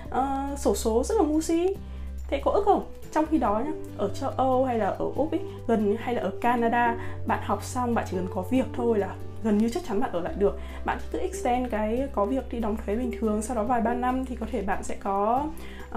uh, 0.09 0.59
sổ 0.59 0.75
số 0.75 1.05
rất 1.05 1.15
là 1.19 1.25
ngu 1.25 1.41
si. 1.41 1.77
Thế 2.29 2.41
có 2.45 2.51
ức 2.51 2.63
không? 2.65 2.87
Trong 3.15 3.27
khi 3.31 3.39
đó 3.39 3.63
nhá 3.65 3.73
ở 3.99 4.09
châu 4.09 4.31
âu 4.31 4.65
hay 4.65 4.79
là 4.79 4.87
ở 4.87 5.11
úc 5.17 5.31
ấy 5.31 5.41
gần 5.67 5.97
hay 5.99 6.15
là 6.15 6.23
ở 6.23 6.31
canada 6.41 6.97
bạn 7.27 7.39
học 7.43 7.65
xong 7.65 7.95
bạn 7.95 8.05
chỉ 8.11 8.17
cần 8.17 8.27
có 8.35 8.43
việc 8.43 8.67
thôi 8.73 8.99
là 8.99 9.15
gần 9.45 9.59
như 9.59 9.69
chắc 9.69 9.83
chắn 9.89 10.01
bạn 10.01 10.13
ở 10.13 10.21
lại 10.21 10.33
được. 10.39 10.59
Bạn 10.85 10.99
cứ 11.13 11.19
extend 11.19 11.71
cái 11.71 12.09
có 12.13 12.25
việc 12.25 12.53
đi 12.53 12.61
đóng 12.61 12.77
thuế 12.77 12.97
bình 12.97 13.13
thường 13.21 13.43
sau 13.43 13.57
đó 13.57 13.63
vài 13.63 13.81
ba 13.81 13.95
năm 13.95 14.25
thì 14.25 14.37
có 14.37 14.47
thể 14.53 14.63
bạn 14.63 14.83
sẽ 14.83 14.97
có 15.01 15.47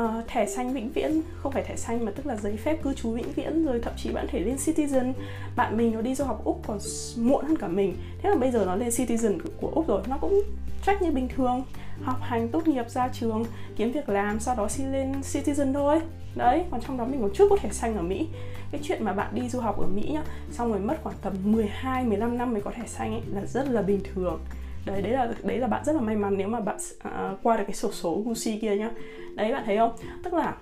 uh, 0.01 0.09
thẻ 0.27 0.45
xanh 0.45 0.73
vĩnh 0.73 0.89
viễn. 0.89 1.21
Không 1.37 1.51
phải 1.51 1.63
thẻ 1.63 1.75
xanh 1.75 2.05
mà 2.05 2.11
tức 2.15 2.25
là 2.25 2.35
giấy 2.35 2.57
phép 2.57 2.83
cư 2.83 2.93
trú 2.93 3.11
vĩnh 3.11 3.31
viễn 3.31 3.65
rồi 3.65 3.79
thậm 3.83 3.93
chí 3.97 4.11
bạn 4.11 4.27
thể 4.29 4.39
lên 4.39 4.55
citizen. 4.55 5.13
Bạn 5.55 5.77
mình 5.77 5.93
nó 5.93 6.01
đi 6.01 6.15
du 6.15 6.25
học 6.25 6.41
úc 6.43 6.61
còn 6.67 6.79
muộn 7.17 7.45
hơn 7.45 7.57
cả 7.57 7.67
mình. 7.67 7.97
Thế 8.21 8.29
là 8.29 8.35
bây 8.35 8.51
giờ 8.51 8.63
nó 8.65 8.75
lên 8.75 8.89
citizen 8.89 9.39
của 9.61 9.71
úc 9.75 9.87
rồi 9.87 10.01
nó 10.07 10.17
cũng 10.17 10.41
trách 10.85 11.01
như 11.01 11.11
bình 11.11 11.27
thường 11.35 11.63
học 12.03 12.17
hành 12.21 12.49
tốt 12.49 12.67
nghiệp 12.67 12.89
ra 12.89 13.09
trường 13.13 13.43
kiếm 13.75 13.91
việc 13.91 14.09
làm 14.09 14.39
sau 14.39 14.55
đó 14.55 14.67
xin 14.67 14.91
lên 14.91 15.11
citizen 15.21 15.73
thôi. 15.73 16.01
Đấy 16.35 16.63
còn 16.71 16.81
trong 16.81 16.97
đó 16.97 17.05
mình 17.05 17.21
còn 17.21 17.31
chút 17.33 17.47
có 17.49 17.57
thể 17.61 17.69
xanh 17.71 17.95
ở 17.95 18.01
Mỹ. 18.01 18.27
Cái 18.71 18.81
chuyện 18.83 19.05
mà 19.05 19.13
bạn 19.13 19.35
đi 19.35 19.49
du 19.49 19.59
học 19.59 19.79
ở 19.79 19.87
Mỹ 19.87 20.09
nhá 20.13 20.23
xong 20.51 20.71
rồi 20.71 20.79
mất 20.79 20.97
khoảng 21.03 21.15
tầm 21.21 21.33
12 21.43 22.05
15 22.05 22.37
năm 22.37 22.53
mới 22.53 22.61
có 22.61 22.71
thể 22.71 22.83
xanh 22.87 23.11
ấy 23.11 23.21
là 23.33 23.45
rất 23.45 23.69
là 23.69 23.81
bình 23.81 23.99
thường. 24.13 24.39
Đấy 24.85 25.01
đấy 25.01 25.11
là 25.11 25.33
đấy 25.43 25.57
là 25.57 25.67
bạn 25.67 25.85
rất 25.85 25.95
là 25.95 26.01
may 26.01 26.15
mắn 26.15 26.37
nếu 26.37 26.47
mà 26.47 26.59
bạn 26.59 26.77
uh, 27.07 27.39
qua 27.43 27.57
được 27.57 27.63
cái 27.67 27.75
sổ 27.75 27.91
số 27.91 28.21
Gucci 28.25 28.59
kia 28.59 28.75
nhá. 28.75 28.91
Đấy 29.35 29.51
bạn 29.51 29.63
thấy 29.65 29.77
không? 29.77 29.95
Tức 30.23 30.33
là 30.33 30.55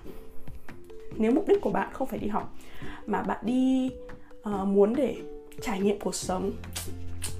nếu 1.16 1.32
mục 1.32 1.48
đích 1.48 1.60
của 1.60 1.70
bạn 1.70 1.88
không 1.92 2.08
phải 2.08 2.18
đi 2.18 2.28
học 2.28 2.54
mà 3.06 3.22
bạn 3.22 3.38
đi 3.42 3.90
uh, 4.48 4.66
muốn 4.66 4.94
để 4.96 5.16
trải 5.60 5.80
nghiệm 5.80 5.98
cuộc 6.00 6.14
sống 6.14 6.52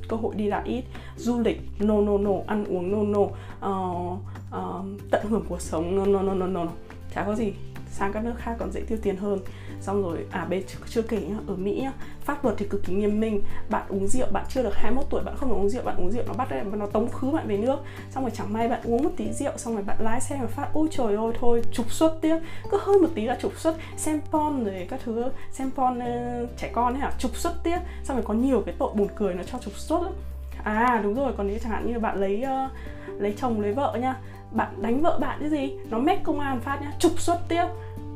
cơ 0.09 0.16
hội 0.16 0.35
đi 0.35 0.49
lại 0.49 0.62
ít 0.64 0.85
du 1.16 1.40
lịch 1.40 1.61
no 1.79 2.01
no 2.01 2.19
no 2.19 2.31
ăn 2.47 2.64
uống 2.64 2.92
no 2.92 3.03
no 3.03 3.23
uh, 3.69 4.19
uh, 4.57 5.01
tận 5.11 5.27
hưởng 5.29 5.45
cuộc 5.49 5.61
sống 5.61 5.97
no 5.97 6.07
no 6.07 6.23
no 6.23 6.35
no 6.35 6.47
no. 6.47 6.66
Chả 7.14 7.25
có 7.25 7.35
gì 7.35 7.53
sang 7.98 8.12
các 8.12 8.24
nước 8.24 8.35
khác 8.38 8.56
còn 8.59 8.72
dễ 8.72 8.80
tiêu 8.80 8.98
tiền 9.02 9.16
hơn. 9.16 9.38
Xong 9.80 10.02
rồi 10.02 10.26
à 10.30 10.44
bên 10.44 10.62
chưa 10.88 11.02
kể 11.02 11.20
nhá 11.20 11.37
ở 11.46 11.54
mỹ 11.56 11.80
nhá 11.82 11.92
pháp 12.20 12.44
luật 12.44 12.56
thì 12.59 12.66
cực 12.70 12.85
kỳ 12.85 12.92
nghiêm 12.92 13.20
minh. 13.20 13.42
Bạn 13.70 13.82
uống 13.88 14.06
rượu 14.06 14.26
bạn 14.32 14.44
chưa 14.48 14.62
được 14.62 14.74
21 14.74 15.04
tuổi 15.11 15.22
bạn 15.24 15.37
không 15.37 15.48
được 15.48 15.54
uống 15.54 15.70
rượu 15.70 15.82
bạn 15.82 15.96
uống 15.96 16.11
rượu 16.11 16.22
nó 16.26 16.32
bắt 16.32 16.48
nó 16.72 16.87
tống 16.87 17.11
khứ 17.11 17.30
bạn 17.30 17.48
về 17.48 17.56
nước. 17.56 17.78
Xong 18.11 18.24
rồi 18.24 18.30
chẳng 18.35 18.52
may 18.52 18.68
bạn 18.68 18.80
uống 18.85 19.04
một 19.04 19.11
tí 19.16 19.32
rượu 19.32 19.52
xong 19.56 19.74
rồi 19.74 19.82
bạn 19.82 19.96
lái 20.00 20.20
xe 20.20 20.37
mà 20.40 20.46
phát 20.46 20.68
ôi 20.72 20.88
trời 20.90 21.16
ơi 21.16 21.32
thôi 21.40 21.62
trục 21.72 21.92
xuất 21.92 22.18
tiếp. 22.20 22.37
Cứ 22.70 22.78
hơi 22.80 22.98
một 22.98 23.09
tí 23.14 23.24
là 23.24 23.38
trục 23.40 23.59
xuất. 23.59 23.76
Xem 23.96 24.20
pon 24.30 24.64
rồi 24.64 24.87
các 24.90 25.00
thứ 25.04 25.24
xem 25.52 25.70
pon 25.76 25.98
uh, 25.98 26.04
ờ, 26.04 26.46
trẻ 26.56 26.70
con 26.72 26.94
ấy 26.94 27.00
hả 27.00 27.12
trục 27.18 27.37
xuất 27.37 27.54
tiếp. 27.64 27.78
Xong 28.04 28.16
rồi 28.16 28.26
có 28.26 28.35
nhiều 28.35 28.62
cái 28.66 28.74
tội 28.78 28.90
buồn 28.94 29.09
cười 29.16 29.35
nó 29.35 29.42
cho 29.42 29.59
trục 29.59 29.76
xuất 29.76 30.02
lắm. 30.02 30.12
À 30.64 31.00
đúng 31.02 31.14
rồi 31.14 31.32
còn 31.37 31.46
nếu 31.48 31.59
chẳng 31.62 31.72
hạn 31.72 31.92
như 31.92 31.98
bạn 31.98 32.20
lấy 32.20 32.44
uh, 32.44 32.70
lấy 33.20 33.35
chồng 33.38 33.61
lấy 33.61 33.72
vợ 33.72 33.98
nha 34.00 34.16
bạn 34.50 34.82
đánh 34.82 35.02
vợ 35.02 35.18
bạn 35.20 35.38
cái 35.40 35.50
gì? 35.50 35.72
Nó 35.90 35.98
mét 35.98 36.18
công 36.22 36.40
an 36.40 36.61
phát 36.61 36.78
nhá 36.82 36.92
trục 36.98 37.20
xuất 37.20 37.40
tiếp 37.48 37.64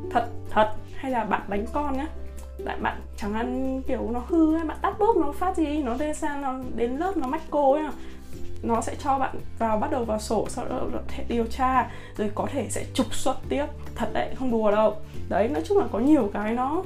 thật 0.09 0.27
thật. 0.49 0.73
Hay 0.95 1.11
là 1.11 1.23
bạn 1.23 1.41
đánh 1.47 1.65
con 1.73 1.97
nhá 1.97 2.07
bạn 2.65 2.83
bạn 2.83 3.01
chẳng 3.17 3.33
ăn 3.33 3.81
kiểu 3.87 4.09
nó 4.11 4.21
hư 4.27 4.55
hay 4.55 4.65
bạn 4.65 4.77
tắt 4.81 4.99
bốc 4.99 5.17
nó 5.17 5.31
phát 5.31 5.57
gì. 5.57 5.83
Nó 5.83 5.93
lên 5.93 6.15
sang 6.15 6.41
nó 6.41 6.53
đến 6.75 6.97
lớp 6.97 7.17
nó 7.17 7.27
mách 7.27 7.41
cô 7.49 7.73
ấy. 7.73 7.83
Nó 8.63 8.81
sẽ 8.81 8.95
cho 9.03 9.19
bạn 9.19 9.35
vào 9.59 9.77
bắt 9.77 9.91
đầu 9.91 10.05
vào 10.05 10.19
sổ 10.19 10.45
sau 10.49 10.65
đó 10.69 10.81
thể 11.07 11.23
điều 11.27 11.45
tra. 11.45 11.91
Rồi 12.17 12.31
có 12.35 12.47
thể 12.51 12.67
sẽ 12.69 12.85
trục 12.93 13.15
xuất 13.15 13.37
tiếp. 13.49 13.65
Thật 13.95 14.09
đấy 14.13 14.35
không 14.39 14.51
đùa 14.51 14.71
đâu. 14.71 14.95
Đấy 15.29 15.47
nói 15.47 15.63
chung 15.65 15.77
là 15.77 15.85
có 15.91 15.99
nhiều 15.99 16.29
cái 16.33 16.53
nó 16.53 16.83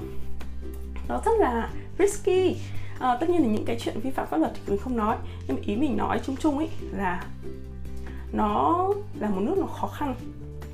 nó 1.07 1.21
rất 1.25 1.31
là 1.39 1.69
risky. 1.99 2.57
À, 2.99 3.17
tất 3.19 3.29
nhiên 3.29 3.41
là 3.41 3.47
những 3.47 3.65
cái 3.65 3.77
chuyện 3.79 3.99
vi 3.99 4.11
phạm 4.11 4.27
pháp 4.27 4.37
luật 4.37 4.51
thì 4.55 4.61
mình 4.67 4.79
không 4.79 4.97
nói. 4.97 5.17
Nhưng 5.47 5.57
mà 5.57 5.63
ý 5.65 5.75
mình 5.75 5.97
nói 5.97 6.19
chung 6.25 6.35
chung 6.35 6.57
ấy 6.57 6.69
là 6.91 7.23
nó 8.31 8.87
là 9.19 9.29
một 9.29 9.41
nước 9.41 9.57
nó 9.57 9.67
khó 9.67 9.87
khăn. 9.87 10.15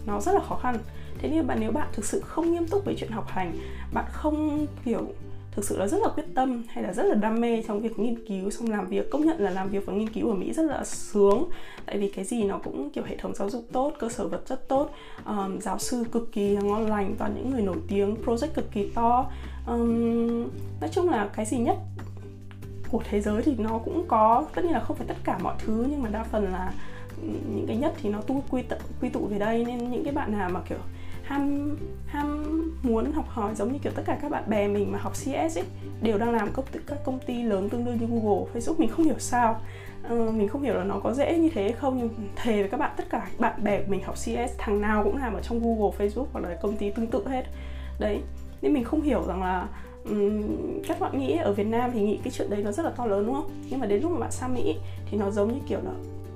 Nó 0.05 0.21
rất 0.21 0.35
là 0.35 0.41
khó 0.49 0.55
khăn 0.55 0.77
thế 1.21 1.29
nên 1.29 1.47
bạn 1.47 1.57
nếu 1.59 1.71
bạn 1.71 1.87
thực 1.93 2.05
sự 2.05 2.19
không 2.19 2.53
nghiêm 2.53 2.67
túc 2.67 2.85
với 2.85 2.95
chuyện 2.99 3.11
học 3.11 3.27
hành 3.27 3.53
bạn 3.93 4.05
không 4.11 4.67
kiểu 4.85 5.07
thực 5.51 5.65
sự 5.65 5.77
là 5.77 5.87
rất 5.87 5.97
là 6.01 6.09
quyết 6.15 6.23
tâm 6.35 6.63
hay 6.69 6.83
là 6.83 6.93
rất 6.93 7.03
là 7.03 7.15
đam 7.15 7.41
mê 7.41 7.63
trong 7.67 7.81
việc 7.81 7.99
nghiên 7.99 8.27
cứu 8.27 8.49
xong 8.49 8.69
làm 8.69 8.87
việc 8.87 9.11
công 9.11 9.25
nhận 9.25 9.39
là 9.39 9.49
làm 9.49 9.69
việc 9.69 9.85
và 9.85 9.93
nghiên 9.93 10.09
cứu 10.09 10.29
ở 10.29 10.33
mỹ 10.33 10.53
rất 10.53 10.63
là 10.63 10.83
sướng. 10.83 11.49
Tại 11.85 11.97
vì 11.97 12.09
cái 12.09 12.25
gì 12.25 12.43
nó 12.43 12.57
cũng 12.57 12.89
kiểu 12.89 13.03
hệ 13.03 13.17
thống 13.17 13.35
giáo 13.35 13.49
dục 13.49 13.63
tốt 13.71 13.93
cơ 13.99 14.09
sở 14.09 14.27
vật 14.27 14.41
chất 14.45 14.67
tốt 14.67 14.89
um, 15.25 15.59
giáo 15.59 15.79
sư 15.79 16.03
cực 16.11 16.31
kỳ 16.31 16.55
ngon 16.55 16.87
lành 16.87 17.15
và 17.19 17.27
những 17.35 17.51
người 17.51 17.61
nổi 17.61 17.77
tiếng 17.87 18.15
project 18.25 18.47
cực 18.53 18.71
kỳ 18.71 18.89
to. 18.95 19.31
Um, 19.67 20.47
nói 20.81 20.89
chung 20.91 21.09
là 21.09 21.29
cái 21.35 21.45
gì 21.45 21.57
nhất 21.57 21.77
của 22.89 23.01
thế 23.09 23.21
giới 23.21 23.41
thì 23.41 23.55
nó 23.57 23.77
cũng 23.85 24.05
có 24.07 24.45
tất 24.55 24.63
nhiên 24.65 24.73
là 24.73 24.79
không 24.79 24.97
phải 24.97 25.07
tất 25.07 25.17
cả 25.23 25.37
mọi 25.37 25.55
thứ 25.65 25.85
nhưng 25.89 26.03
mà 26.03 26.09
đa 26.09 26.23
phần 26.23 26.51
là 26.51 26.73
những 27.55 27.65
cái 27.67 27.77
nhất 27.77 27.93
thì 28.01 28.09
nó 28.09 28.21
tu 28.21 28.43
quy 28.49 28.61
tụ 28.61 28.75
quy 29.01 29.09
tụ 29.09 29.25
về 29.25 29.39
đây. 29.39 29.65
Nên 29.65 29.91
những 29.91 30.03
cái 30.03 30.13
bạn 30.13 30.31
nào 30.31 30.49
mà 30.49 30.61
kiểu 30.69 30.77
ham 31.31 31.75
ham 32.07 32.61
muốn 32.83 33.11
học 33.11 33.25
hỏi 33.29 33.55
giống 33.55 33.73
như 33.73 33.79
kiểu 33.83 33.91
tất 33.95 34.03
cả 34.05 34.17
các 34.21 34.31
bạn 34.31 34.43
bè 34.47 34.67
mình 34.67 34.91
mà 34.91 34.99
học 34.99 35.13
CS 35.13 35.57
ấy 35.57 35.63
đều 36.01 36.17
đang 36.17 36.31
làm 36.31 36.49
công 36.53 36.65
ty, 36.71 36.79
các 36.87 36.97
công 37.05 37.19
ty 37.19 37.43
lớn 37.43 37.69
tương 37.69 37.85
đương 37.85 37.97
như 37.99 38.07
Google, 38.07 38.45
Facebook 38.53 38.75
mình 38.77 38.89
không 38.89 39.05
hiểu 39.05 39.19
sao. 39.19 39.61
Uh, 40.13 40.33
mình 40.33 40.47
không 40.47 40.61
hiểu 40.61 40.73
là 40.73 40.83
nó 40.83 40.99
có 41.03 41.13
dễ 41.13 41.37
như 41.37 41.49
thế 41.53 41.71
không 41.71 41.97
nhưng 41.97 42.09
thề 42.35 42.61
với 42.61 42.69
các 42.69 42.79
bạn 42.79 42.91
tất 42.97 43.09
cả 43.09 43.27
bạn 43.39 43.63
bè 43.63 43.81
của 43.81 43.91
mình 43.91 44.03
học 44.03 44.15
CS 44.15 44.57
thằng 44.57 44.81
nào 44.81 45.03
cũng 45.03 45.17
làm 45.17 45.33
ở 45.33 45.41
trong 45.41 45.59
Google, 45.59 45.97
Facebook 45.97 46.25
hoặc 46.33 46.39
là 46.39 46.57
công 46.61 46.77
ty 46.77 46.89
tương 46.89 47.07
tự 47.07 47.27
hết. 47.27 47.43
Đấy 47.99 48.21
nên 48.61 48.73
mình 48.73 48.83
không 48.83 49.01
hiểu 49.01 49.23
rằng 49.27 49.43
là 49.43 49.67
um, 50.05 50.43
các 50.87 50.99
bạn 50.99 51.19
nghĩ 51.19 51.37
ở 51.37 51.53
Việt 51.53 51.67
Nam 51.67 51.91
thì 51.93 52.01
nghĩ 52.01 52.19
cái 52.23 52.31
chuyện 52.31 52.49
đấy 52.49 52.63
nó 52.63 52.71
rất 52.71 52.83
là 52.83 52.91
to 52.91 53.05
lớn 53.05 53.25
đúng 53.25 53.35
không? 53.35 53.51
Nhưng 53.69 53.79
mà 53.79 53.85
đến 53.85 54.01
lúc 54.01 54.11
mà 54.11 54.19
bạn 54.19 54.31
sang 54.31 54.53
Mỹ 54.53 54.75
thì 55.11 55.17
nó 55.17 55.31
giống 55.31 55.53
như 55.53 55.59
kiểu 55.67 55.79
là 55.83 55.91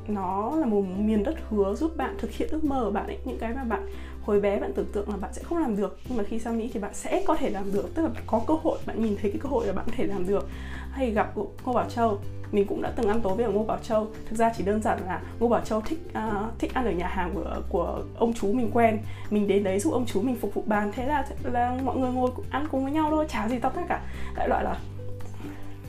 nó 0.08 0.56
là 0.56 0.66
một 0.66 0.82
miền 0.98 1.24
đất 1.24 1.36
hứa 1.50 1.76
giúp 1.76 1.98
bạn 1.98 2.16
thực 2.18 2.32
hiện 2.32 2.50
ước 2.52 2.64
mơ 2.64 2.82
của 2.86 2.92
bạn 2.92 3.08
ấy 3.08 3.18
những 3.26 3.38
cái 3.38 3.54
mà 3.54 3.64
bạn 3.64 3.88
hồi 4.26 4.40
bé 4.40 4.60
bạn 4.60 4.74
tưởng 4.74 4.92
tượng 4.94 5.10
là 5.10 5.18
bạn 5.18 5.34
sẽ 5.34 5.44
không 5.44 5.58
làm 5.58 5.78
được 5.78 5.98
nhưng 6.08 6.18
mà 6.18 6.24
khi 6.24 6.40
sang 6.40 6.58
mỹ 6.58 6.70
thì 6.74 6.80
bạn 6.80 6.94
sẽ 6.94 7.24
có 7.28 7.36
thể 7.36 7.50
làm 7.50 7.72
được. 7.74 7.96
Tức 7.96 8.02
là 8.02 8.10
bạn 8.10 8.24
có 8.28 8.42
cơ 8.48 8.54
hội 8.64 8.78
bạn 8.86 9.04
nhìn 9.04 9.18
thấy 9.22 9.32
cái 9.32 9.40
cơ 9.44 9.50
hội 9.50 9.68
là 9.68 9.74
bạn 9.74 9.86
có 9.86 9.92
thể 9.96 10.04
làm 10.04 10.28
được. 10.28 10.48
Hay 10.92 11.12
gặp 11.12 11.32
ngô 11.66 11.74
bảo 11.74 11.90
châu. 11.90 12.20
Mình 12.52 12.68
cũng 12.68 12.82
đã 12.82 12.92
từng 12.96 13.08
ăn 13.08 13.22
tối 13.22 13.36
với 13.36 13.54
ngô 13.54 13.64
bảo 13.64 13.78
châu. 13.84 14.08
Thực 14.30 14.36
ra 14.36 14.52
chỉ 14.58 14.64
đơn 14.64 14.82
giản 14.82 15.00
là 15.06 15.22
ngô 15.40 15.48
bảo 15.48 15.62
châu 15.62 15.82
thích 15.82 16.00
uh, 16.10 16.60
thích 16.60 16.74
ăn 16.74 16.86
ở 16.86 16.92
nhà 16.92 17.08
hàng 17.08 17.32
của 17.36 17.62
của 17.70 18.04
ông 18.18 18.34
chú 18.34 18.54
mình 18.54 18.72
quen. 18.74 19.00
Mình 19.30 19.48
đến 19.48 19.64
đấy 19.64 19.80
giúp 19.80 19.94
ông 19.94 20.06
chú 20.06 20.22
mình 20.22 20.36
phục 20.36 20.54
vụ 20.54 20.64
bàn. 20.66 20.92
Thế 20.96 21.06
là 21.06 21.26
là 21.44 21.78
mọi 21.84 21.98
người 21.98 22.12
ngồi 22.12 22.32
ăn 22.50 22.68
cùng 22.72 22.84
với 22.84 22.94
nhau 22.94 23.08
thôi 23.10 23.26
chả 23.30 23.50
gì 23.50 23.60
to 23.60 23.70
tát 23.70 23.86
cả. 23.90 24.02
Đại 24.36 24.50
loại 24.50 24.64
là 24.64 24.78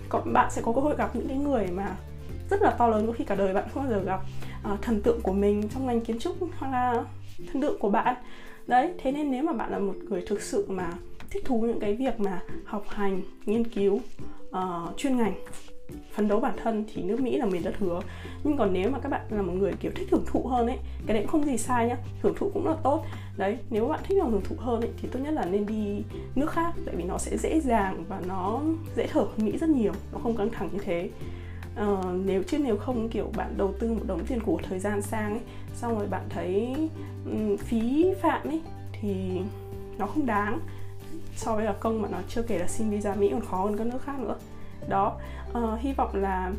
còn 0.09 0.33
bạn 0.33 0.51
sẽ 0.51 0.63
có 0.63 0.73
cơ 0.73 0.81
hội 0.81 0.97
gặp 0.97 1.17
những 1.17 1.29
cái 1.29 1.37
người 1.37 1.67
mà 1.67 1.97
rất 2.51 2.63
là 2.63 2.71
to 2.71 2.89
lớn 2.89 3.07
có 3.07 3.13
khi 3.13 3.25
cả 3.25 3.35
đời 3.35 3.55
bạn 3.55 3.65
không 3.75 3.83
bao 3.83 3.93
giờ 3.93 4.03
gặp. 4.05 4.21
Uh, 4.73 4.83
thần 4.83 5.03
tượng 5.03 5.21
của 5.21 5.33
mình 5.33 5.69
trong 5.75 5.87
ngành 5.87 6.01
kiến 6.01 6.19
trúc 6.19 6.37
hoặc 6.59 6.73
là 6.73 7.05
thân 7.53 7.63
lượng 7.63 7.79
của 7.79 7.91
bạn. 7.91 8.15
Đấy 8.67 8.93
thế 8.99 9.13
nên 9.13 9.31
nếu 9.31 9.43
mà 9.43 9.53
bạn 9.53 9.71
là 9.71 9.79
một 9.79 9.95
người 10.09 10.23
thực 10.27 10.43
sự 10.43 10.67
mà 10.69 10.93
thích 11.31 11.45
thú 11.45 11.61
những 11.61 11.81
cái 11.81 11.95
việc 11.95 12.21
mà 12.21 12.41
học 12.65 12.85
hành 12.89 13.21
nghiên 13.47 13.65
cứu 13.65 14.01
uh, 14.49 14.97
chuyên 14.97 15.17
ngành 15.17 15.35
phấn 16.13 16.29
đấu 16.29 16.41
bản 16.41 16.55
thân 16.63 16.85
thì 16.95 17.03
nước 17.03 17.21
Mỹ 17.21 17.37
là 17.37 17.47
miền 17.47 17.63
đất 17.65 17.75
hứa. 17.79 18.01
Nhưng 18.45 18.57
còn 18.57 18.73
nếu 18.73 18.91
mà 18.91 18.99
các 18.99 19.09
bạn 19.09 19.21
là 19.31 19.43
một 19.43 19.53
người 19.53 19.73
kiểu 19.81 19.93
thích 19.95 20.09
hưởng 20.11 20.25
thụ 20.27 20.47
hơn 20.47 20.67
ấy 20.67 20.79
cái 21.07 21.15
đấy 21.15 21.23
cũng 21.23 21.31
không 21.31 21.45
gì 21.45 21.57
sai 21.57 21.89
nhá 21.89 21.97
hưởng 22.23 22.35
thụ 22.37 22.51
cũng 22.55 22.67
là 22.67 22.77
tốt. 22.83 23.05
Đấy 23.37 23.59
nếu 23.71 23.89
bạn 23.89 24.01
thích 24.05 24.19
hưởng 24.23 24.43
thụ 24.45 24.57
hơn 24.59 24.81
ấy 24.81 24.91
thì 24.97 25.09
tốt 25.13 25.19
nhất 25.23 25.35
là 25.35 25.45
nên 25.45 25.67
đi 25.67 26.03
nước 26.35 26.51
khác 26.51 26.75
tại 26.87 26.97
vì 26.97 27.05
nó 27.05 27.19
sẽ 27.19 27.37
dễ 27.37 27.61
dàng 27.61 28.05
và 28.09 28.21
nó 28.29 28.61
dễ 28.97 29.07
thở 29.07 29.21
hơn 29.21 29.47
Mỹ 29.47 29.59
rất 29.59 29.69
nhiều 29.69 29.93
nó 30.13 30.19
không 30.23 30.37
căng 30.37 30.51
thẳng 30.51 30.69
như 30.73 30.79
thế 30.85 31.11
uh, 31.83 32.05
nếu 32.25 32.43
chứ 32.43 32.59
nếu 32.59 32.77
không 32.77 33.09
kiểu 33.09 33.31
bạn 33.37 33.55
đầu 33.57 33.75
tư 33.79 33.93
một 33.93 34.03
đống 34.07 34.25
tiền 34.27 34.41
của 34.41 34.59
thời 34.69 34.79
gian 34.79 35.03
sang 35.03 35.31
ấy 35.31 35.41
xong 35.75 35.99
rồi 35.99 36.07
bạn 36.07 36.23
thấy 36.29 36.77
um, 37.25 37.57
phí 37.57 38.15
phạm 38.23 38.49
ấy 38.49 38.61
thì 38.93 39.41
nó 39.99 40.07
không 40.07 40.27
đáng. 40.27 40.59
So 41.37 41.55
với 41.57 41.65
là 41.65 41.75
công 41.81 42.03
mà 42.03 42.09
nó 42.13 42.19
chưa 42.29 42.43
kể 42.43 42.59
là 42.59 42.67
xin 42.67 42.91
visa 42.91 43.15
Mỹ 43.15 43.29
còn 43.33 43.41
khó 43.41 43.65
hơn 43.65 43.77
các 43.77 43.87
nước 43.87 44.03
khác 44.05 44.19
nữa. 44.21 44.37
Đó. 44.89 45.19
Uh, 45.53 45.81
hy 45.81 45.93
vọng 45.93 46.11
là 46.15 46.53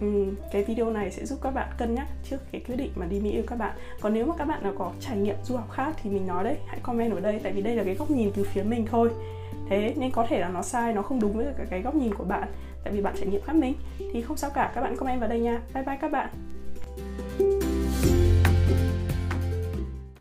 um, 0.00 0.34
cái 0.52 0.64
video 0.64 0.90
này 0.90 1.10
sẽ 1.10 1.26
giúp 1.26 1.38
các 1.42 1.50
bạn 1.50 1.68
cân 1.78 1.94
nhắc 1.94 2.06
trước 2.30 2.36
cái 2.52 2.60
quyết 2.60 2.76
định 2.76 2.90
mà 2.94 3.06
đi 3.06 3.20
Mỹ 3.20 3.36
của 3.36 3.46
các 3.46 3.58
bạn. 3.58 3.76
Còn 4.00 4.14
nếu 4.14 4.26
mà 4.26 4.34
các 4.38 4.44
bạn 4.44 4.62
nào 4.62 4.72
có 4.78 4.92
trải 5.00 5.16
nghiệm 5.16 5.36
du 5.44 5.56
học 5.56 5.70
khác 5.70 5.92
thì 6.02 6.10
mình 6.10 6.26
nói 6.26 6.44
đấy 6.44 6.56
hãy 6.66 6.78
comment 6.82 7.12
ở 7.12 7.20
đây 7.20 7.40
tại 7.42 7.52
vì 7.52 7.62
đây 7.62 7.76
là 7.76 7.84
cái 7.84 7.94
góc 7.94 8.10
nhìn 8.10 8.30
từ 8.34 8.44
phía 8.44 8.62
mình 8.62 8.86
thôi. 8.90 9.10
Thế 9.68 9.94
nên 9.96 10.10
có 10.10 10.26
thể 10.28 10.40
là 10.40 10.48
nó 10.48 10.62
sai 10.62 10.92
nó 10.92 11.02
không 11.02 11.20
đúng 11.20 11.32
với 11.32 11.46
cả 11.58 11.64
cái 11.70 11.82
góc 11.82 11.94
nhìn 11.94 12.14
của 12.14 12.24
bạn 12.24 12.48
tại 12.84 12.92
vì 12.92 13.00
bạn 13.00 13.14
trải 13.16 13.26
nghiệm 13.26 13.42
khác 13.42 13.56
mình. 13.56 13.74
Thì 14.12 14.22
không 14.22 14.36
sao 14.36 14.50
cả, 14.50 14.72
các 14.74 14.80
bạn 14.80 14.96
comment 14.96 15.20
vào 15.20 15.28
đây 15.28 15.40
nha. 15.40 15.60
Bye 15.74 15.84
bye 15.84 15.96
các 16.00 16.10
bạn. 16.10 16.28